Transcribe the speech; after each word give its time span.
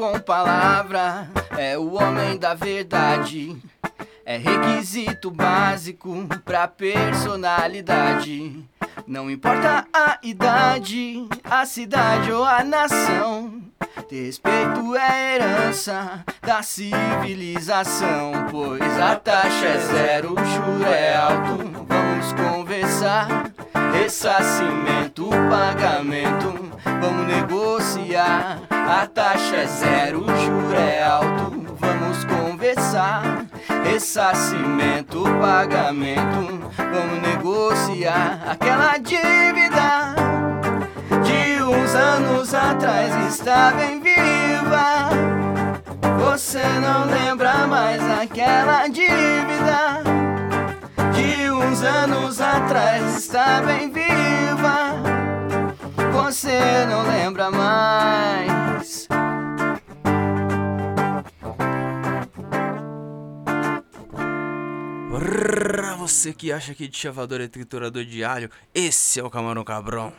com 0.00 0.18
palavra, 0.18 1.28
é 1.58 1.76
o 1.76 1.92
homem 1.92 2.38
da 2.38 2.54
verdade. 2.54 3.54
É 4.24 4.38
requisito 4.38 5.30
básico 5.30 6.26
pra 6.42 6.66
personalidade. 6.66 8.64
Não 9.06 9.30
importa 9.30 9.86
a 9.92 10.18
idade, 10.22 11.28
a 11.44 11.66
cidade 11.66 12.32
ou 12.32 12.42
a 12.42 12.64
nação. 12.64 13.60
Respeito 14.10 14.96
é 14.96 15.34
herança 15.34 16.24
da 16.40 16.62
civilização. 16.62 18.32
Pois 18.50 18.98
a 18.98 19.16
taxa 19.16 19.66
é 19.66 19.78
zero, 19.80 20.32
o 20.32 20.44
juro 20.46 20.86
é 20.86 21.14
alto. 21.14 21.58
Vamos 21.86 22.32
conversar. 22.32 23.49
Ressarcimento, 23.92 25.28
pagamento, 25.48 26.70
vamos 27.00 27.26
negociar. 27.26 28.58
A 28.70 29.06
taxa 29.06 29.56
é 29.56 29.66
zero, 29.66 30.22
o 30.22 30.26
juro 30.26 30.76
é 30.76 31.02
alto. 31.02 31.76
Vamos 31.78 32.24
conversar. 32.24 33.46
Ressarcimento, 33.84 35.22
pagamento, 35.40 36.70
vamos 36.76 37.22
negociar. 37.22 38.40
Aquela 38.48 38.96
dívida 38.98 40.14
de 41.24 41.62
uns 41.62 41.94
anos 41.94 42.54
atrás 42.54 43.34
está 43.34 43.72
bem 43.72 44.00
viva. 44.00 45.10
Você 46.18 46.62
não 46.80 47.06
lembra 47.06 47.66
mais 47.66 48.00
aquela 48.20 48.86
dívida 48.86 50.09
de 51.20 51.50
uns 51.50 51.82
anos 51.82 52.40
atrás 52.40 53.16
está 53.16 53.60
bem 53.60 53.92
viva. 53.92 54.94
Você 56.12 56.86
não 56.86 57.02
lembra 57.06 57.50
mais. 57.50 59.06
Pra 65.10 65.96
você 65.96 66.32
que 66.32 66.50
acha 66.50 66.74
que 66.74 66.90
chavador 66.90 67.40
é 67.40 67.48
triturador 67.48 68.04
de 68.04 68.24
alho, 68.24 68.50
esse 68.74 69.20
é 69.20 69.22
o 69.22 69.30
Camarão 69.30 69.64
Cabrão. 69.64 70.12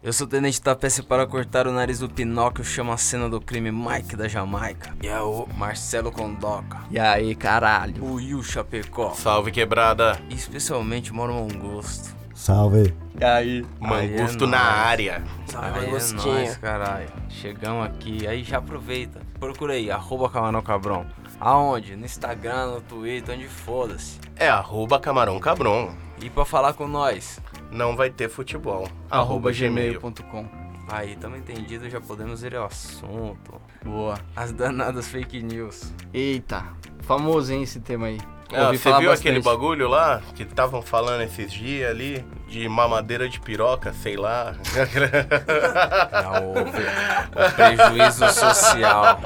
Eu 0.00 0.12
sou 0.12 0.28
o 0.28 0.30
Tenente 0.30 0.62
Tapece 0.62 1.02
para 1.02 1.26
cortar 1.26 1.66
o 1.66 1.72
nariz 1.72 1.98
do 1.98 2.08
Pinóquio, 2.08 2.64
chama 2.64 2.94
a 2.94 2.96
cena 2.96 3.28
do 3.28 3.40
crime 3.40 3.72
Mike 3.72 4.14
da 4.14 4.28
Jamaica. 4.28 4.94
E 5.02 5.08
é 5.08 5.20
o 5.20 5.48
Marcelo 5.56 6.12
Condoca. 6.12 6.78
E 6.88 7.00
aí, 7.00 7.34
caralho? 7.34 8.00
O 8.04 8.14
Will 8.14 8.40
Chapecó. 8.44 9.12
Salve 9.14 9.50
quebrada. 9.50 10.16
E 10.30 10.34
especialmente 10.34 11.10
o 11.10 11.16
Mauro 11.16 11.34
Mangusto. 11.34 12.14
Salve. 12.32 12.94
E 13.20 13.24
aí? 13.24 13.66
Mangusto 13.80 14.44
Aí 14.44 14.50
é 14.50 14.52
na 14.52 14.60
área. 14.60 15.24
Aí 15.52 15.86
é 15.86 16.12
nóis, 16.12 16.56
caralho. 16.58 17.08
Chegamos 17.28 17.84
aqui, 17.84 18.24
aí 18.24 18.44
já 18.44 18.58
aproveita. 18.58 19.20
Procura 19.40 19.72
aí, 19.72 19.90
arroba 19.90 20.30
Camarão 20.30 20.62
Cabrão. 20.62 21.06
Aonde? 21.40 21.96
No 21.96 22.04
Instagram, 22.04 22.66
no 22.66 22.80
Twitter, 22.80 23.34
onde 23.34 23.48
foda-se. 23.48 24.18
É 24.36 24.48
arroba 24.48 24.98
camarão 24.98 25.38
cabron. 25.38 25.92
E 26.20 26.28
pra 26.28 26.44
falar 26.44 26.72
com 26.72 26.88
nós, 26.88 27.40
Não 27.70 27.96
vai 27.96 28.10
ter 28.10 28.28
futebol. 28.28 28.88
Arroba 29.10 29.52
gmail.com. 29.52 30.46
aí 30.88 31.16
tamo 31.16 31.36
entendido, 31.36 31.88
já 31.90 32.00
podemos 32.00 32.42
ir 32.42 32.56
ao 32.56 32.66
assunto. 32.66 33.60
Boa. 33.84 34.18
As 34.34 34.52
danadas 34.52 35.08
fake 35.08 35.42
news. 35.42 35.92
Eita, 36.12 36.64
famoso, 37.00 37.52
hein, 37.52 37.62
esse 37.62 37.80
tema 37.80 38.06
aí. 38.06 38.18
Ah, 38.52 38.66
Ouvi 38.66 38.78
você 38.78 38.84
falar 38.84 39.00
viu 39.00 39.10
bastante. 39.10 39.28
aquele 39.28 39.42
bagulho 39.42 39.88
lá 39.88 40.22
que 40.34 40.42
estavam 40.42 40.80
falando 40.80 41.20
esses 41.22 41.52
dias 41.52 41.90
ali? 41.90 42.24
De 42.48 42.66
mamadeira 42.66 43.28
de 43.28 43.38
piroca, 43.38 43.92
sei 43.92 44.16
lá. 44.16 44.54
Não, 46.22 46.52
o, 46.52 46.52
o 46.52 47.52
prejuízo 47.54 48.28
social. 48.30 49.20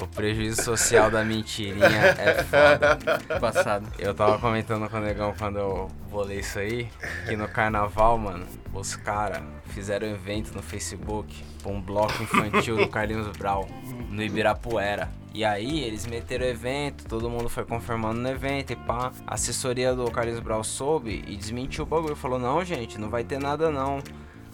O 0.00 0.06
prejuízo 0.06 0.62
social 0.62 1.10
da 1.10 1.24
mentirinha 1.24 2.14
é 2.18 2.44
foda. 2.44 2.98
Passado. 3.40 3.88
Eu 3.98 4.14
tava 4.14 4.38
comentando 4.38 4.88
com 4.88 4.96
o 4.96 5.00
negão 5.00 5.34
quando 5.36 5.58
eu 5.58 5.88
bolei 6.08 6.38
isso 6.38 6.58
aí, 6.58 6.88
que 7.28 7.36
no 7.36 7.48
carnaval, 7.48 8.16
mano, 8.16 8.46
os 8.72 8.94
caras 8.96 9.42
fizeram 9.68 10.06
um 10.08 10.12
evento 10.12 10.52
no 10.54 10.62
Facebook 10.62 11.44
pra 11.62 11.72
um 11.72 11.80
bloco 11.80 12.22
infantil 12.22 12.76
do 12.76 12.88
Carlinhos 12.88 13.26
Brau, 13.36 13.68
no 14.08 14.22
Ibirapuera. 14.22 15.08
E 15.32 15.44
aí 15.44 15.80
eles 15.84 16.06
meteram 16.06 16.44
o 16.44 16.48
evento, 16.48 17.06
todo 17.06 17.30
mundo 17.30 17.48
foi 17.48 17.64
confirmando 17.64 18.20
no 18.20 18.28
evento 18.28 18.72
e 18.72 18.76
pá. 18.76 19.12
A 19.26 19.34
assessoria 19.34 19.94
do 19.94 20.10
Carlinhos 20.10 20.40
Brau 20.40 20.64
soube 20.64 21.24
e 21.26 21.36
desmentiu 21.36 21.84
o 21.84 21.86
bagulho. 21.86 22.16
Falou, 22.16 22.38
não, 22.38 22.64
gente, 22.64 22.98
não 22.98 23.08
vai 23.08 23.22
ter 23.22 23.38
nada 23.38 23.70
não. 23.70 24.02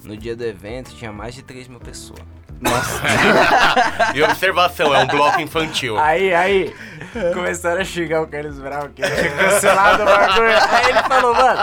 No 0.05 0.17
dia 0.17 0.37
do 0.37 0.45
evento 0.45 0.95
tinha 0.95 1.11
mais 1.11 1.35
de 1.35 1.43
3 1.43 1.69
mil 1.69 1.81
pessoas. 1.81 2.21
e 4.15 4.23
observação, 4.23 4.95
é 4.95 5.05
um 5.05 5.07
bloco 5.07 5.41
infantil. 5.41 5.99
Aí, 5.99 6.33
aí, 6.33 6.75
começaram 7.35 7.81
a 7.81 7.85
xingar 7.85 8.23
o 8.23 8.27
Carlos 8.27 8.59
Brau, 8.59 8.89
que 8.95 9.03
ele 9.03 9.15
tinha 9.17 9.31
cancelado 9.37 10.03
o 10.03 10.07
bagulho. 10.07 10.49
Aí 10.71 10.91
ele 10.91 11.03
falou, 11.03 11.35
mano, 11.35 11.61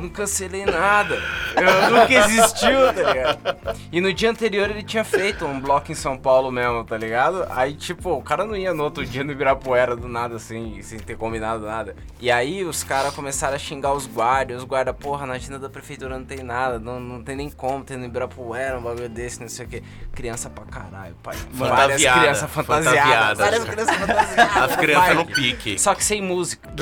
não 0.00 0.08
cancelei 0.08 0.64
nada. 0.66 1.18
Eu 1.56 1.90
nunca 1.90 2.12
existiu, 2.12 2.92
tá 2.94 3.02
ligado? 3.12 3.56
E 3.90 4.00
no 4.00 4.12
dia 4.12 4.30
anterior 4.30 4.70
ele 4.70 4.82
tinha 4.82 5.04
feito 5.04 5.44
um 5.46 5.60
bloco 5.60 5.90
em 5.90 5.94
São 5.94 6.16
Paulo 6.18 6.50
mesmo, 6.50 6.84
tá 6.84 6.96
ligado? 6.96 7.46
Aí, 7.50 7.74
tipo, 7.74 8.10
o 8.12 8.22
cara 8.22 8.44
não 8.44 8.56
ia 8.56 8.74
no 8.74 8.84
outro 8.84 9.04
dia 9.06 9.24
no 9.24 9.32
Ibirapuera 9.32 9.96
do 9.96 10.08
nada, 10.08 10.36
assim, 10.36 10.80
sem 10.82 10.98
ter 10.98 11.16
combinado 11.16 11.64
nada. 11.64 11.96
E 12.20 12.30
aí 12.30 12.64
os 12.64 12.82
caras 12.84 13.14
começaram 13.14 13.54
a 13.54 13.58
xingar 13.58 13.92
os 13.92 14.06
guardas, 14.06 14.58
os 14.58 14.64
guardas, 14.64 14.94
porra, 14.98 15.26
na 15.26 15.34
agenda 15.34 15.58
da 15.58 15.68
prefeitura 15.70 16.18
não 16.18 16.24
tem 16.24 16.42
nada, 16.42 16.78
não, 16.78 17.00
não 17.00 17.22
tem 17.22 17.36
nem 17.36 17.50
como 17.50 17.84
ter 17.84 17.96
no 17.96 18.04
Ibirapuera 18.04 18.78
um 18.78 18.82
bagulho 18.82 19.08
desse, 19.08 19.40
não 19.40 19.48
sei 19.48 19.66
o 19.66 19.68
que. 19.68 19.82
Criança 20.14 20.50
pra 20.50 20.64
caralho, 20.64 21.14
pai. 21.22 21.36
Várias 21.52 22.02
Fantasiada, 22.02 22.20
crianças 22.20 22.50
fantasiadas. 22.50 22.94
fantasiadas. 22.96 23.38
Várias 23.38 23.64
crianças 23.64 23.96
fantasiadas. 23.96 24.55
As 24.64 24.76
crianças 24.76 25.14
no 25.14 25.26
pique. 25.26 25.78
Só 25.78 25.94
que 25.94 26.04
sem 26.04 26.22
música. 26.22 26.68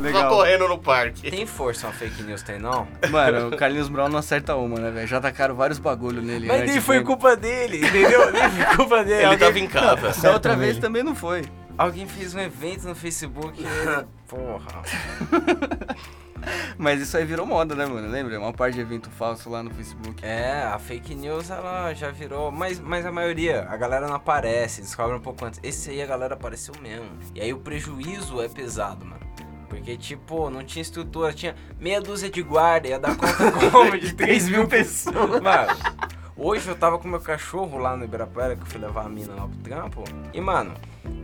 legal, 0.00 0.22
Só 0.22 0.28
correndo 0.28 0.68
no 0.68 0.78
parque. 0.78 1.30
Tem 1.30 1.46
força 1.46 1.86
uma 1.86 1.92
fake 1.92 2.22
news, 2.22 2.42
tem 2.42 2.58
não? 2.58 2.86
Mano, 3.10 3.48
o 3.48 3.56
Carlinhos 3.56 3.88
Brown 3.88 4.08
não 4.08 4.18
acerta 4.18 4.54
uma, 4.56 4.78
né, 4.78 4.90
velho? 4.90 5.06
Já 5.06 5.20
tacaram 5.20 5.54
vários 5.54 5.78
bagulho 5.78 6.20
nele. 6.22 6.46
Mas 6.46 6.62
antes, 6.62 6.72
nem 6.72 6.80
foi 6.80 6.98
né? 6.98 7.04
culpa 7.04 7.36
dele, 7.36 7.78
entendeu? 7.78 8.30
Nem 8.32 8.50
foi 8.50 8.76
culpa 8.76 9.04
dele. 9.04 9.16
Ele 9.16 9.24
alguém, 9.24 9.38
tava 9.38 9.58
em 9.58 9.66
casa. 9.66 10.20
Da 10.26 10.32
outra 10.32 10.56
vez 10.56 10.78
também 10.78 11.02
não 11.02 11.14
foi. 11.14 11.44
alguém 11.78 12.06
fez 12.06 12.34
um 12.34 12.40
evento 12.40 12.86
no 12.88 12.94
Facebook 12.94 13.60
e 13.60 13.64
ele... 13.64 14.06
Porra. 14.26 14.82
Mas 16.78 17.00
isso 17.00 17.16
aí 17.16 17.24
virou 17.24 17.46
moda, 17.46 17.74
né, 17.74 17.86
mano? 17.86 18.08
Lembra? 18.08 18.38
Uma 18.38 18.52
parte 18.52 18.74
de 18.74 18.80
evento 18.80 19.10
falso 19.10 19.48
lá 19.48 19.62
no 19.62 19.70
Facebook. 19.70 20.24
É, 20.24 20.62
a 20.62 20.78
fake 20.78 21.14
news 21.14 21.50
ela 21.50 21.92
já 21.94 22.10
virou. 22.10 22.52
Mas, 22.52 22.78
mas 22.78 23.06
a 23.06 23.12
maioria, 23.12 23.66
a 23.68 23.76
galera 23.76 24.06
não 24.06 24.14
aparece, 24.14 24.80
descobre 24.82 25.16
um 25.16 25.20
pouco 25.20 25.44
antes. 25.44 25.58
Esse 25.62 25.90
aí 25.90 26.02
a 26.02 26.06
galera 26.06 26.34
apareceu 26.34 26.74
mesmo. 26.82 27.08
E 27.34 27.40
aí 27.40 27.52
o 27.52 27.58
prejuízo 27.58 28.42
é 28.42 28.48
pesado, 28.48 29.04
mano. 29.06 29.24
Porque, 29.68 29.96
tipo, 29.96 30.48
não 30.48 30.64
tinha 30.64 30.80
estrutura, 30.80 31.32
tinha 31.32 31.54
meia 31.78 32.00
dúzia 32.00 32.30
de 32.30 32.40
guarda, 32.42 32.88
ia 32.88 32.98
dar 32.98 33.16
conta 33.16 33.52
como 33.70 33.98
de 33.98 34.12
3 34.14 34.48
mil 34.48 34.66
pessoas. 34.68 35.40
Mano, 35.40 35.72
hoje 36.36 36.68
eu 36.68 36.76
tava 36.76 36.98
com 36.98 37.08
meu 37.08 37.20
cachorro 37.20 37.78
lá 37.78 37.96
no 37.96 38.04
Ibirapuera, 38.04 38.56
que 38.56 38.62
eu 38.62 38.66
fui 38.66 38.80
levar 38.80 39.06
a 39.06 39.08
mina 39.08 39.34
lá 39.34 39.48
pro 39.48 39.58
trampo. 39.58 40.04
E, 40.32 40.40
mano, 40.40 40.74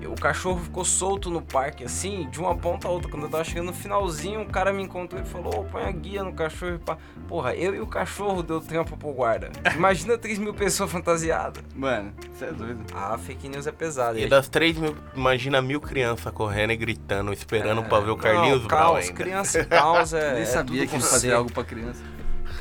o 0.06 0.14
cachorro 0.20 0.60
ficou 0.60 0.84
solto 0.84 1.30
no 1.30 1.40
parque, 1.42 1.84
assim, 1.84 2.28
de 2.30 2.40
uma 2.40 2.56
ponta 2.56 2.88
a 2.88 2.90
outra. 2.90 3.10
Quando 3.10 3.24
eu 3.24 3.28
tava 3.30 3.44
chegando 3.44 3.66
no 3.66 3.72
finalzinho, 3.72 4.40
um 4.40 4.46
cara 4.46 4.72
me 4.72 4.82
encontrou 4.82 5.20
e 5.20 5.24
falou: 5.24 5.60
Ô, 5.60 5.64
põe 5.64 5.84
a 5.84 5.90
guia 5.90 6.22
no 6.22 6.32
cachorro 6.32 6.74
e 6.74 6.78
pá. 6.78 6.98
Porra, 7.28 7.54
eu 7.54 7.74
e 7.74 7.80
o 7.80 7.86
cachorro 7.86 8.42
deu 8.42 8.60
trampo 8.60 8.96
pro 8.96 9.12
guarda. 9.12 9.50
Imagina 9.74 10.18
3 10.18 10.38
mil 10.38 10.54
pessoas 10.54 10.90
fantasiadas. 10.90 11.62
Mano, 11.74 12.12
você 12.32 12.46
é 12.46 12.52
doido. 12.52 12.84
A 12.94 13.16
fake 13.18 13.48
news 13.48 13.66
é 13.66 13.72
pesada. 13.72 14.18
E 14.18 14.28
das 14.28 14.48
3 14.48 14.76
mil, 14.76 14.96
imagina 15.14 15.62
mil 15.62 15.80
crianças 15.80 16.32
correndo 16.32 16.72
e 16.72 16.76
gritando, 16.76 17.32
esperando 17.32 17.82
É, 17.82 17.84
pra 17.84 18.00
ver 18.00 18.10
o 18.10 18.16
Carlinhos 18.16 18.62
Brown 18.66 18.94
caos. 18.94 19.10
Criança 19.10 19.64
caos 19.64 20.12
é. 20.12 20.34
Nem 20.34 20.42
é 20.42 20.46
sabia 20.46 20.86
tudo 20.86 20.98
que 20.98 21.02
C. 21.02 21.32
algo 21.32 21.52
pra 21.52 21.64
criança. 21.64 22.02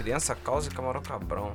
Criança, 0.01 0.36
caos 0.36 0.68
e 0.68 0.69
camarão 0.69 1.01
cabrão. 1.01 1.51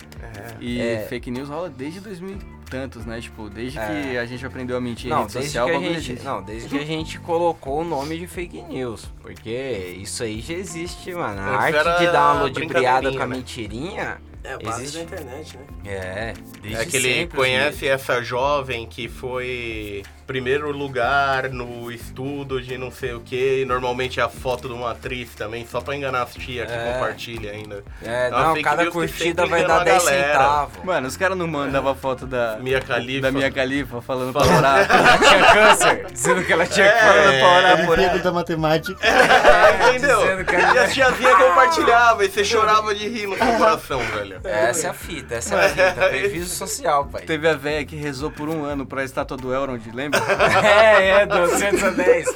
E 0.60 0.81
É. 0.81 1.06
fake 1.08 1.31
news 1.31 1.48
rola 1.48 1.69
desde 1.69 2.00
2000 2.00 2.37
e 2.37 2.70
tantos, 2.70 3.04
né? 3.06 3.20
Tipo, 3.20 3.48
desde 3.50 3.78
É. 3.78 3.87
que 4.10 4.19
a 4.19 4.25
gente 4.26 4.44
aprendeu 4.46 4.76
a 4.76 4.81
mentir 4.81 5.06
em 5.06 5.10
Não 5.10 5.22
rede 5.22 5.32
desde, 5.34 5.50
social, 5.50 5.66
que 5.69 5.72
a 5.75 5.78
gente, 5.81 5.96
existe. 5.96 6.25
não, 6.25 6.43
desde 6.43 6.69
que 6.69 6.78
a 6.78 6.84
gente 6.87 7.19
colocou 7.20 7.81
o 7.81 7.84
nome 7.84 8.19
de 8.19 8.26
fake 8.26 8.62
news. 8.62 9.06
Porque 9.20 9.96
isso 10.00 10.22
aí 10.22 10.40
já 10.40 10.54
existe, 10.54 11.12
mano. 11.14 11.40
A 11.40 11.66
Antes 11.66 11.87
arte 11.87 12.00
de 12.06 12.12
dar 12.12 12.32
uma 12.34 12.43
ludibriada 12.44 13.10
com 13.12 13.22
a 13.22 13.26
né? 13.26 13.37
mentirinha. 13.37 14.19
É 14.44 14.52
a 14.52 14.58
base 14.58 14.82
Existe. 14.84 14.99
da 14.99 15.02
internet, 15.04 15.56
né? 15.56 15.64
É, 15.84 16.34
desde 16.62 16.81
É 16.81 16.87
que 16.87 16.96
ele 16.96 17.14
sempre, 17.14 17.37
conhece 17.37 17.88
essa 17.88 18.22
jovem 18.22 18.87
que 18.87 19.08
foi 19.08 20.04
primeiro 20.26 20.70
lugar 20.73 21.49
no 21.50 21.90
estudo 21.90 22.61
de 22.61 22.76
não 22.76 22.90
sei 22.90 23.14
o 23.14 23.20
que. 23.20 23.64
Normalmente 23.67 24.19
é 24.20 24.23
a 24.23 24.28
foto 24.28 24.69
de 24.69 24.75
uma 24.75 24.90
atriz 24.93 25.34
também, 25.34 25.67
só 25.70 25.81
pra 25.81 25.94
enganar 25.96 26.23
as 26.23 26.34
tias 26.34 26.67
que 26.67 26.73
É. 26.76 26.93
compartilha 26.93 27.50
ainda. 27.52 27.84
É, 28.02 28.31
não, 28.31 28.52
fake 28.55 28.64
cada 28.64 28.90
curtida 28.90 29.46
vai 29.46 29.64
dar 29.64 29.81
a 29.81 29.84
10 29.84 30.05
galera. 30.05 30.26
centavos. 30.32 30.84
Mano, 30.84 31.06
os 31.08 31.17
caras 31.17 31.37
não 31.38 31.46
mandavam 31.46 31.94
foto 31.94 32.26
da 32.26 32.58
Mia 32.61 32.81
Khalifa. 32.81 33.20
da 33.23 33.31
minha 33.31 33.50
califa 33.50 34.00
falando 34.02 34.32
pra 34.32 34.43
orar. 34.46 34.87
Ela 34.90 35.19
tinha 35.19 35.52
câncer, 35.52 36.06
dizendo 36.12 36.44
que 36.44 36.52
ela 36.52 36.67
tinha 36.67 36.87
É. 36.87 36.90
câncer. 36.93 37.06
falando 37.06 37.38
pra 37.38 37.49
orar 37.58 37.87
por 37.87 37.99
ela. 37.99 38.19
da 38.19 38.32
matemática. 38.32 39.06
É, 39.06 39.88
entendeu? 39.90 40.20
dizendo 40.20 40.44
que 40.44 40.55
E 40.55 40.58
ela- 40.61 40.82
as 40.82 40.93
tiazinhas 40.94 41.37
compartilhavam 41.37 42.23
e 42.25 42.28
você 42.31 42.44
chorava 42.44 42.94
de 42.94 43.08
rir 43.08 43.26
no 43.26 43.37
seu 43.37 43.46
coração, 43.58 44.00
velho. 44.00 44.40
Essa 44.44 44.87
é 44.88 44.90
a 44.90 44.94
fita, 44.94 45.34
essa 45.37 45.55
é 45.55 45.67
a 45.67 45.69
fita. 45.69 46.08
Prejuízo 46.08 46.55
social, 46.55 47.05
pai. 47.06 47.23
Teve 47.23 47.49
a 47.49 47.55
véia 47.55 47.84
que 47.84 47.94
rezou 47.96 48.31
por 48.31 48.49
um 48.49 48.64
ano 48.64 48.84
pra 48.87 49.05
estátua 49.05 49.37
do 49.37 49.52
Elrond, 49.55 49.82
lembra? 49.94 50.15
É, 50.62 51.08
é, 51.22 51.26
do 51.26 51.48
110. 51.48 52.26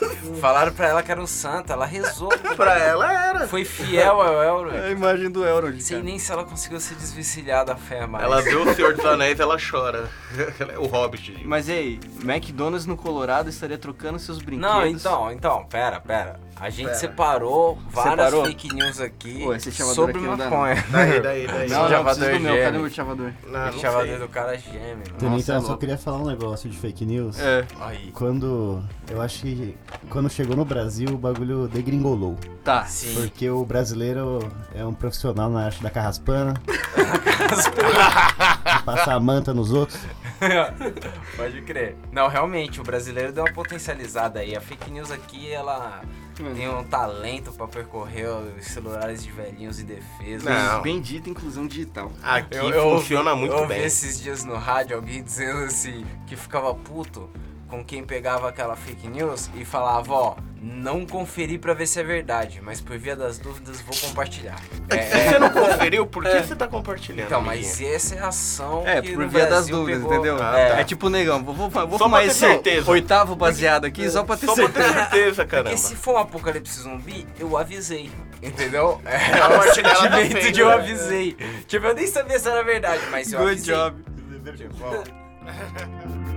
Falaram 0.40 0.72
pra 0.72 0.88
ela 0.88 1.02
que 1.02 1.10
era 1.10 1.20
um 1.20 1.26
santo, 1.26 1.72
ela 1.72 1.84
rezou. 1.84 2.28
Pra 2.56 2.78
ela 2.78 3.12
era. 3.12 3.48
Foi 3.48 3.64
fiel 3.64 4.20
ao 4.20 4.42
É 4.42 4.46
Elro. 4.48 4.70
a 4.70 4.90
imagem 4.90 5.30
do 5.30 5.44
Elrond, 5.46 5.80
Sei 5.80 5.96
cara. 5.96 6.04
nem 6.08 6.18
se 6.18 6.30
ela 6.32 6.44
conseguiu 6.44 6.80
se 6.80 6.94
desvencilhar 6.94 7.64
da 7.64 7.76
fé, 7.76 8.06
mas... 8.06 8.22
Ela 8.22 8.40
vê 8.42 8.54
o 8.54 8.72
Senhor 8.74 8.94
dos 8.94 9.04
Anéis 9.04 9.38
ela 9.40 9.56
chora. 9.58 10.08
o 10.78 10.86
Hobbit. 10.86 11.42
Mas 11.44 11.68
e 11.68 11.72
aí, 11.72 12.00
McDonald's 12.22 12.86
no 12.86 12.96
Colorado 12.96 13.48
estaria 13.50 13.78
trocando 13.78 14.18
seus 14.18 14.38
brinquedos? 14.38 14.74
Não, 14.74 14.86
então, 14.86 15.32
então, 15.32 15.64
pera, 15.64 16.00
pera. 16.00 16.38
A 16.60 16.68
gente 16.68 16.86
Pera. 16.88 16.98
separou 16.98 17.78
várias 17.90 18.26
Separou? 18.26 18.44
fake 18.44 18.74
news 18.74 19.00
aqui 19.00 19.42
Pô, 19.44 19.54
esse 19.54 19.72
sobre 19.72 20.18
aqui 20.18 20.26
não 20.26 20.36
não. 20.36 20.50
maconha. 20.50 20.84
Daí, 20.90 21.20
daí, 21.20 21.46
daí. 21.46 21.68
Não, 21.70 21.88
não, 21.88 22.04
preciso 22.04 22.26
do 22.26 22.40
meu. 22.40 22.52
gêmeo. 22.52 22.64
Cadê 22.64 22.78
o 22.78 22.90
chavador? 22.90 23.30
Não, 23.46 23.60
não 23.60 23.68
o 23.70 23.80
chavador 23.80 24.18
do 24.18 24.28
cara 24.28 24.52
mano. 24.52 25.02
Também, 25.18 25.30
Nossa, 25.30 25.42
então, 25.42 25.54
é 25.54 25.58
eu 25.58 25.60
só 25.62 25.66
louco. 25.68 25.80
queria 25.80 25.96
falar 25.96 26.18
um 26.18 26.26
negócio 26.26 26.68
de 26.68 26.76
fake 26.76 27.06
news. 27.06 27.40
É, 27.40 27.64
Aí. 27.78 28.10
Quando. 28.12 28.82
Eu 29.10 29.20
acho 29.22 29.42
que 29.42 29.76
quando 30.08 30.28
chegou 30.28 30.56
no 30.56 30.64
Brasil, 30.64 31.08
o 31.10 31.18
bagulho 31.18 31.68
degringolou. 31.68 32.36
tá. 32.64 32.84
Sim. 32.84 33.14
Porque 33.14 33.48
o 33.50 33.64
brasileiro 33.64 34.38
é 34.74 34.84
um 34.84 34.92
profissional 34.94 35.48
na 35.50 35.66
arte 35.66 35.82
da 35.82 35.90
carraspana. 35.90 36.54
Passar 38.84 39.14
a 39.14 39.20
manta 39.20 39.52
nos 39.54 39.72
outros. 39.72 39.98
Pode 41.36 41.62
crer. 41.62 41.96
Não, 42.12 42.28
realmente, 42.28 42.80
o 42.80 42.84
brasileiro 42.84 43.32
deu 43.32 43.44
uma 43.44 43.52
potencializada 43.52 44.40
aí. 44.40 44.56
A 44.56 44.60
fake 44.60 44.90
news 44.90 45.10
aqui, 45.10 45.50
ela 45.50 46.02
tem 46.54 46.68
um 46.68 46.82
talento 46.84 47.52
pra 47.52 47.66
percorrer 47.68 48.26
os 48.28 48.64
celulares 48.66 49.22
de 49.22 49.30
velhinhos 49.30 49.78
indefesos. 49.80 50.44
Não. 50.44 50.82
Bendita 50.82 51.28
inclusão 51.28 51.66
digital. 51.66 52.10
Aqui 52.22 52.56
Eu, 52.56 52.70
eu 52.70 52.98
funciona 52.98 53.30
ouvi, 53.30 53.40
muito 53.40 53.54
eu 53.54 53.60
ouvi 53.62 53.74
bem. 53.74 53.84
esses 53.84 54.20
dias 54.20 54.44
no 54.44 54.56
rádio 54.56 54.96
alguém 54.96 55.22
dizendo 55.22 55.64
assim 55.64 56.04
que 56.26 56.36
ficava 56.36 56.74
puto 56.74 57.28
com 57.70 57.84
quem 57.84 58.02
pegava 58.04 58.48
aquela 58.48 58.74
fake 58.76 59.06
news 59.08 59.48
e 59.54 59.64
falava, 59.64 60.12
ó, 60.12 60.34
não 60.60 61.06
conferi 61.06 61.56
pra 61.56 61.72
ver 61.72 61.86
se 61.86 61.98
é 62.00 62.02
verdade, 62.02 62.60
mas 62.62 62.80
por 62.80 62.98
via 62.98 63.14
das 63.16 63.38
dúvidas 63.38 63.80
vou 63.80 63.96
compartilhar. 63.96 64.58
Se 64.90 64.96
É, 64.98 65.30
você 65.30 65.38
não 65.38 65.48
conferiu, 65.50 66.04
por 66.06 66.24
que 66.24 66.42
você 66.42 66.54
tá 66.56 66.66
compartilhando? 66.68 67.26
então, 67.26 67.38
amiguinho? 67.40 67.66
mas 67.66 67.80
essa 67.80 68.14
é 68.16 68.18
a 68.18 68.28
ação 68.28 68.82
É, 68.86 69.00
que 69.00 69.14
por 69.14 69.26
via 69.28 69.46
das 69.46 69.68
dúvidas, 69.68 70.02
pegou- 70.02 70.14
entendeu? 70.14 70.36
Ah, 70.42 70.58
é. 70.58 70.76
tá. 70.76 70.84
tipo, 70.84 71.08
negão, 71.08 71.42
vou, 71.42 71.54
vou, 71.54 71.70
vou 71.70 71.98
Só 71.98 72.04
fumar 72.04 72.10
pra 72.10 72.20
ter 72.20 72.26
esse 72.26 72.38
certeza. 72.40 72.90
oitavo 72.90 73.34
baseado 73.36 73.84
aqui 73.86 74.10
só 74.10 74.22
pra 74.24 74.36
ter 74.36 74.46
Só 74.46 74.54
pra 74.54 74.64
certeza. 74.64 74.88
ter 74.92 74.98
certeza, 75.10 75.46
caramba. 75.46 75.70
Porque 75.70 75.82
se 75.86 75.96
for 75.96 76.14
um 76.14 76.18
apocalipse 76.18 76.80
zumbi, 76.80 77.26
eu 77.38 77.56
avisei. 77.56 78.10
Entendeu? 78.42 79.00
É 79.04 79.38
A 79.38 79.48
o 79.48 79.52
tá 79.64 79.74
sentimento 79.74 80.52
de 80.52 80.60
eu 80.60 80.70
avisei. 80.70 81.36
Tipo, 81.68 81.86
eu 81.86 81.94
nem 81.94 82.06
sabia 82.06 82.38
se 82.38 82.48
era 82.48 82.64
verdade, 82.64 83.02
mas 83.10 83.32
eu 83.32 83.38
Good 83.40 83.52
avisei. 83.52 83.74
job. 83.74 84.02
Tipo, 84.56 85.20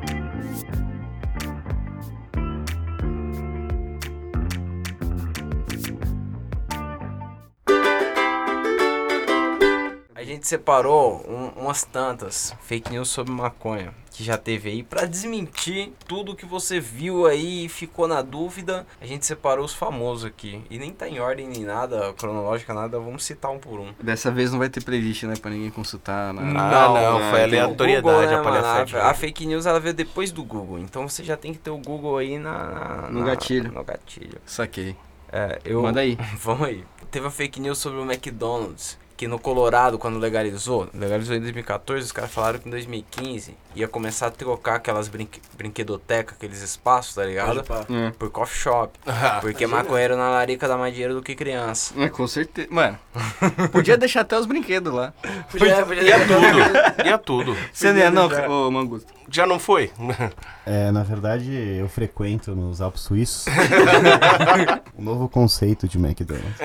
gente 10.33 10.47
separou 10.47 11.24
um- 11.27 11.63
umas 11.63 11.83
tantas 11.83 12.56
fake 12.62 12.91
news 12.91 13.09
sobre 13.09 13.31
maconha 13.31 13.94
que 14.12 14.24
já 14.24 14.38
teve 14.38 14.69
aí 14.69 14.83
pra 14.83 15.06
desmentir 15.06 15.91
tudo 16.07 16.35
que 16.35 16.45
você 16.45 16.80
viu 16.80 17.25
aí 17.25 17.65
e 17.65 17.69
ficou 17.69 18.07
na 18.07 18.21
dúvida. 18.21 18.85
A 19.01 19.06
gente 19.07 19.25
separou 19.25 19.65
os 19.65 19.74
famosos 19.74 20.24
aqui 20.25 20.62
e 20.69 20.77
nem 20.77 20.91
tá 20.91 21.09
em 21.09 21.19
ordem 21.19 21.47
nem 21.47 21.63
nada 21.63 22.13
cronológica 22.13 22.75
nada. 22.75 23.00
Vamos 23.00 23.24
citar 23.24 23.50
um 23.50 23.57
por 23.57 23.80
um. 23.80 23.91
Dessa 24.00 24.30
vez 24.30 24.51
não 24.51 24.59
vai 24.59 24.69
ter 24.69 24.83
playlist, 24.83 25.24
né? 25.24 25.33
Pra 25.41 25.50
ninguém 25.50 25.71
consultar. 25.71 26.31
Nada. 26.31 26.86
Ah, 27.00 27.12
não, 27.12 27.19
foi 27.31 27.31
tem 27.50 27.59
aleatoriedade 27.59 27.97
o 27.97 28.12
Google, 28.12 28.21
né, 28.29 28.36
a 28.36 28.44
mano? 28.44 28.97
A, 28.97 29.09
a 29.09 29.13
fake 29.15 29.47
news 29.47 29.65
ela 29.65 29.79
veio 29.79 29.95
depois 29.95 30.31
do 30.31 30.44
Google, 30.44 30.77
então 30.77 31.09
você 31.09 31.24
já 31.24 31.36
tem 31.36 31.51
que 31.51 31.57
ter 31.59 31.71
o 31.71 31.77
Google 31.79 32.18
aí 32.18 32.38
na, 32.38 32.51
na- 32.68 33.09
No 33.09 33.21
na- 33.21 33.25
gatilho. 33.25 33.71
No 33.71 33.83
gatilho. 33.83 34.39
Saquei. 34.45 34.95
É, 35.31 35.59
eu, 35.65 35.81
Manda 35.81 36.01
aí. 36.01 36.15
Vamos 36.38 36.68
aí. 36.68 36.83
Teve 37.09 37.25
a 37.25 37.31
fake 37.31 37.59
news 37.59 37.79
sobre 37.79 38.00
o 38.00 38.03
McDonald's. 38.03 39.00
Que 39.23 39.27
no 39.29 39.39
Colorado, 39.39 39.97
quando 39.97 40.19
legalizou, 40.19 40.89
legalizou 40.93 41.33
em 41.33 41.39
2014, 41.39 42.03
os 42.07 42.11
caras 42.11 42.29
falaram 42.29 42.59
que 42.59 42.67
em 42.67 42.71
2015 42.71 43.55
ia 43.73 43.87
começar 43.87 44.27
a 44.27 44.31
trocar 44.31 44.75
aquelas 44.75 45.07
brinque, 45.07 45.39
brinquedotecas, 45.57 46.35
aqueles 46.35 46.61
espaços, 46.61 47.15
tá 47.15 47.23
ligado? 47.23 47.63
Hum. 47.89 48.11
Por 48.19 48.29
coffee 48.29 48.57
shop. 48.59 48.99
Ah, 49.07 49.37
Porque 49.39 49.65
maconheiro 49.65 50.17
na 50.17 50.29
larica 50.29 50.67
dá 50.67 50.75
mais 50.75 50.91
dinheiro 50.93 51.13
do 51.13 51.21
que 51.21 51.35
criança. 51.35 51.93
É, 51.97 52.09
com 52.09 52.27
certeza. 52.27 52.67
Mano, 52.69 52.99
podia 53.71 53.95
deixar 53.97 54.21
até 54.21 54.37
os 54.37 54.45
brinquedos 54.45 54.93
lá. 54.93 55.13
Podia, 55.49 55.85
podia 55.85 56.03
Ia 56.03 56.19
tudo. 56.27 57.05
Ia 57.05 57.17
tudo. 57.17 57.57
Você 57.71 57.93
não 57.93 57.99
ia 57.99 58.11
não, 58.11 58.27
ô 58.67 58.69
Mangusto? 58.71 59.13
Já 59.29 59.45
não 59.47 59.57
foi? 59.57 59.89
É, 60.65 60.91
na 60.91 61.01
verdade, 61.03 61.49
eu 61.79 61.87
frequento 61.87 62.53
nos 62.53 62.81
Alpes 62.81 63.01
Suíços 63.03 63.45
um 64.97 65.01
novo 65.03 65.29
conceito 65.29 65.87
de 65.87 65.97
McDonald's. 65.97 66.57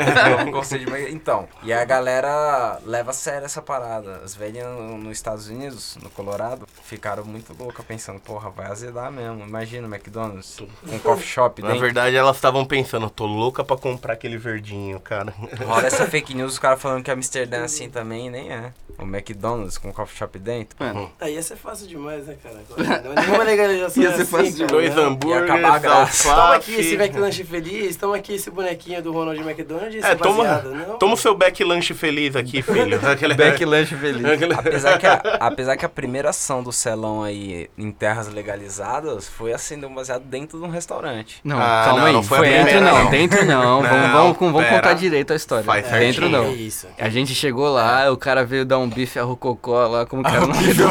Eu 0.44 0.50
gostei 0.50 0.80
de 0.80 0.86
Mac- 0.90 1.08
Então, 1.10 1.48
e 1.62 1.72
a 1.72 1.84
galera 1.84 2.47
leva 2.84 3.10
a 3.10 3.14
sério 3.14 3.44
essa 3.46 3.60
parada. 3.62 4.20
As 4.24 4.34
velhas 4.34 4.66
no- 4.66 4.98
nos 4.98 5.12
Estados 5.12 5.48
Unidos, 5.48 5.96
no 6.02 6.10
Colorado, 6.10 6.66
ficaram 6.84 7.24
muito 7.24 7.54
loucas 7.58 7.84
pensando, 7.84 8.20
porra, 8.20 8.50
vai 8.50 8.66
azedar 8.70 9.10
mesmo. 9.10 9.44
Imagina 9.46 9.86
o 9.86 9.90
McDonald's 9.94 10.56
com 10.58 10.94
um 10.94 10.98
coffee 10.98 11.26
shop 11.26 11.62
Na 11.62 11.68
dentro. 11.68 11.80
verdade, 11.82 12.16
elas 12.16 12.36
estavam 12.36 12.64
pensando, 12.64 13.08
tô 13.10 13.26
louca 13.26 13.64
pra 13.64 13.76
comprar 13.76 14.14
aquele 14.14 14.36
verdinho, 14.36 14.98
cara. 15.00 15.32
Rola 15.64 15.86
essa 15.86 16.06
fake 16.10 16.34
news, 16.34 16.52
os 16.54 16.58
caras 16.58 16.80
falando 16.80 17.02
que 17.02 17.10
Amsterdã 17.10 17.58
é 17.58 17.64
assim 17.64 17.88
também, 17.90 18.30
nem 18.30 18.50
é. 18.52 18.72
O 18.98 19.04
McDonald's 19.04 19.78
com 19.78 19.92
coffee 19.92 20.16
shop 20.18 20.38
dentro. 20.38 20.76
Mano, 20.80 21.10
Aí 21.20 21.34
ia 21.34 21.42
ser 21.42 21.56
fácil 21.56 21.86
demais, 21.86 22.26
né, 22.26 22.36
cara? 22.42 22.56
Agora, 22.98 23.20
Nenhuma 23.20 23.44
legalização 23.44 24.02
Ia 24.02 24.08
é 24.08 24.12
ser 24.12 24.22
assim, 24.22 24.30
fácil 24.30 24.66
Dois 24.66 24.94
né? 24.94 25.02
hambúrgueres, 25.02 25.50
acabar 25.50 25.74
a 25.74 25.78
graça. 25.78 26.28
Toma 26.28 26.54
aqui 26.56 26.74
esse 26.74 26.94
McLanche 26.96 27.44
feliz, 27.44 27.96
toma 27.96 28.16
aqui 28.16 28.34
esse 28.34 28.50
bonequinho 28.50 29.00
do 29.02 29.12
Ronald 29.12 29.40
McDonald 29.40 29.94
e 29.94 29.98
É, 29.98 30.00
esse 30.00 30.16
toma, 30.16 30.44
baseado, 30.44 30.74
não? 30.74 30.98
toma 30.98 31.14
o 31.14 31.16
seu 31.16 31.34
backlanche 31.36 31.94
feliz 31.94 32.34
aqui, 32.34 32.60
filho. 32.62 33.00
Aquele- 33.06 33.34
back 33.34 33.64
lunch 33.64 33.94
feliz. 33.94 34.24
Apesar 34.58 34.98
que, 34.98 35.06
a, 35.06 35.14
apesar 35.40 35.76
que 35.76 35.84
a 35.84 35.88
primeira 35.88 36.30
ação 36.30 36.62
do 36.62 36.72
celão 36.72 37.22
aí 37.22 37.70
em 37.78 37.90
terras 37.92 38.26
legalizadas 38.28 39.28
foi 39.28 39.52
acender 39.52 39.88
um 39.88 39.94
baseado 39.94 40.22
dentro 40.24 40.58
de 40.58 40.64
um 40.64 40.70
restaurante. 40.70 41.40
Não, 41.44 41.58
Ah, 41.58 41.82
calma 41.84 42.00
não, 42.00 42.06
aí. 42.06 42.12
não 42.12 42.22
foi 42.22 42.38
foi 42.38 42.48
dentro 42.48 42.80
não, 42.80 43.04
não. 43.04 43.10
dentro 43.10 43.44
não. 43.44 43.82
vamos 43.82 43.90
Não, 43.90 44.12
vamos, 44.12 44.38
vamos 44.38 44.62
pera. 44.64 44.76
contar 44.76 44.94
direito 44.94 45.32
a 45.32 45.36
história. 45.36 45.64
Faz 45.64 45.84
dentro 45.84 46.22
certinho. 46.22 46.28
não. 46.30 46.44
É 46.44 46.52
isso. 46.52 46.86
A 46.98 47.08
gente 47.08 47.34
chegou 47.34 47.68
lá, 47.68 48.10
o 48.10 48.16
cara 48.16 48.44
veio 48.44 48.64
dar 48.64 48.78
um 48.78 48.87
bife 48.88 49.18
a 49.18 49.22
rococó 49.22 49.86
lá, 49.86 50.06
como 50.06 50.22
que 50.22 50.30
era 50.34 50.44
o 50.44 50.48
nome 50.48 50.74
do 50.74 50.84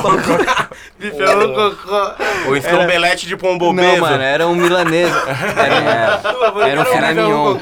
Bife 0.98 1.22
é 1.22 1.36
um 1.36 1.54
cocô. 1.54 2.24
Ou 2.48 2.56
estrombelete 2.58 3.28
de 3.28 3.36
pombo 3.38 3.74
Não, 3.74 3.98
mano, 3.98 4.22
era 4.24 4.48
um 4.48 4.56
milanês. 4.56 5.12
Era, 5.58 6.68
era 6.70 6.82
um 6.82 6.86
filé 6.86 7.14
mignon. 7.14 7.58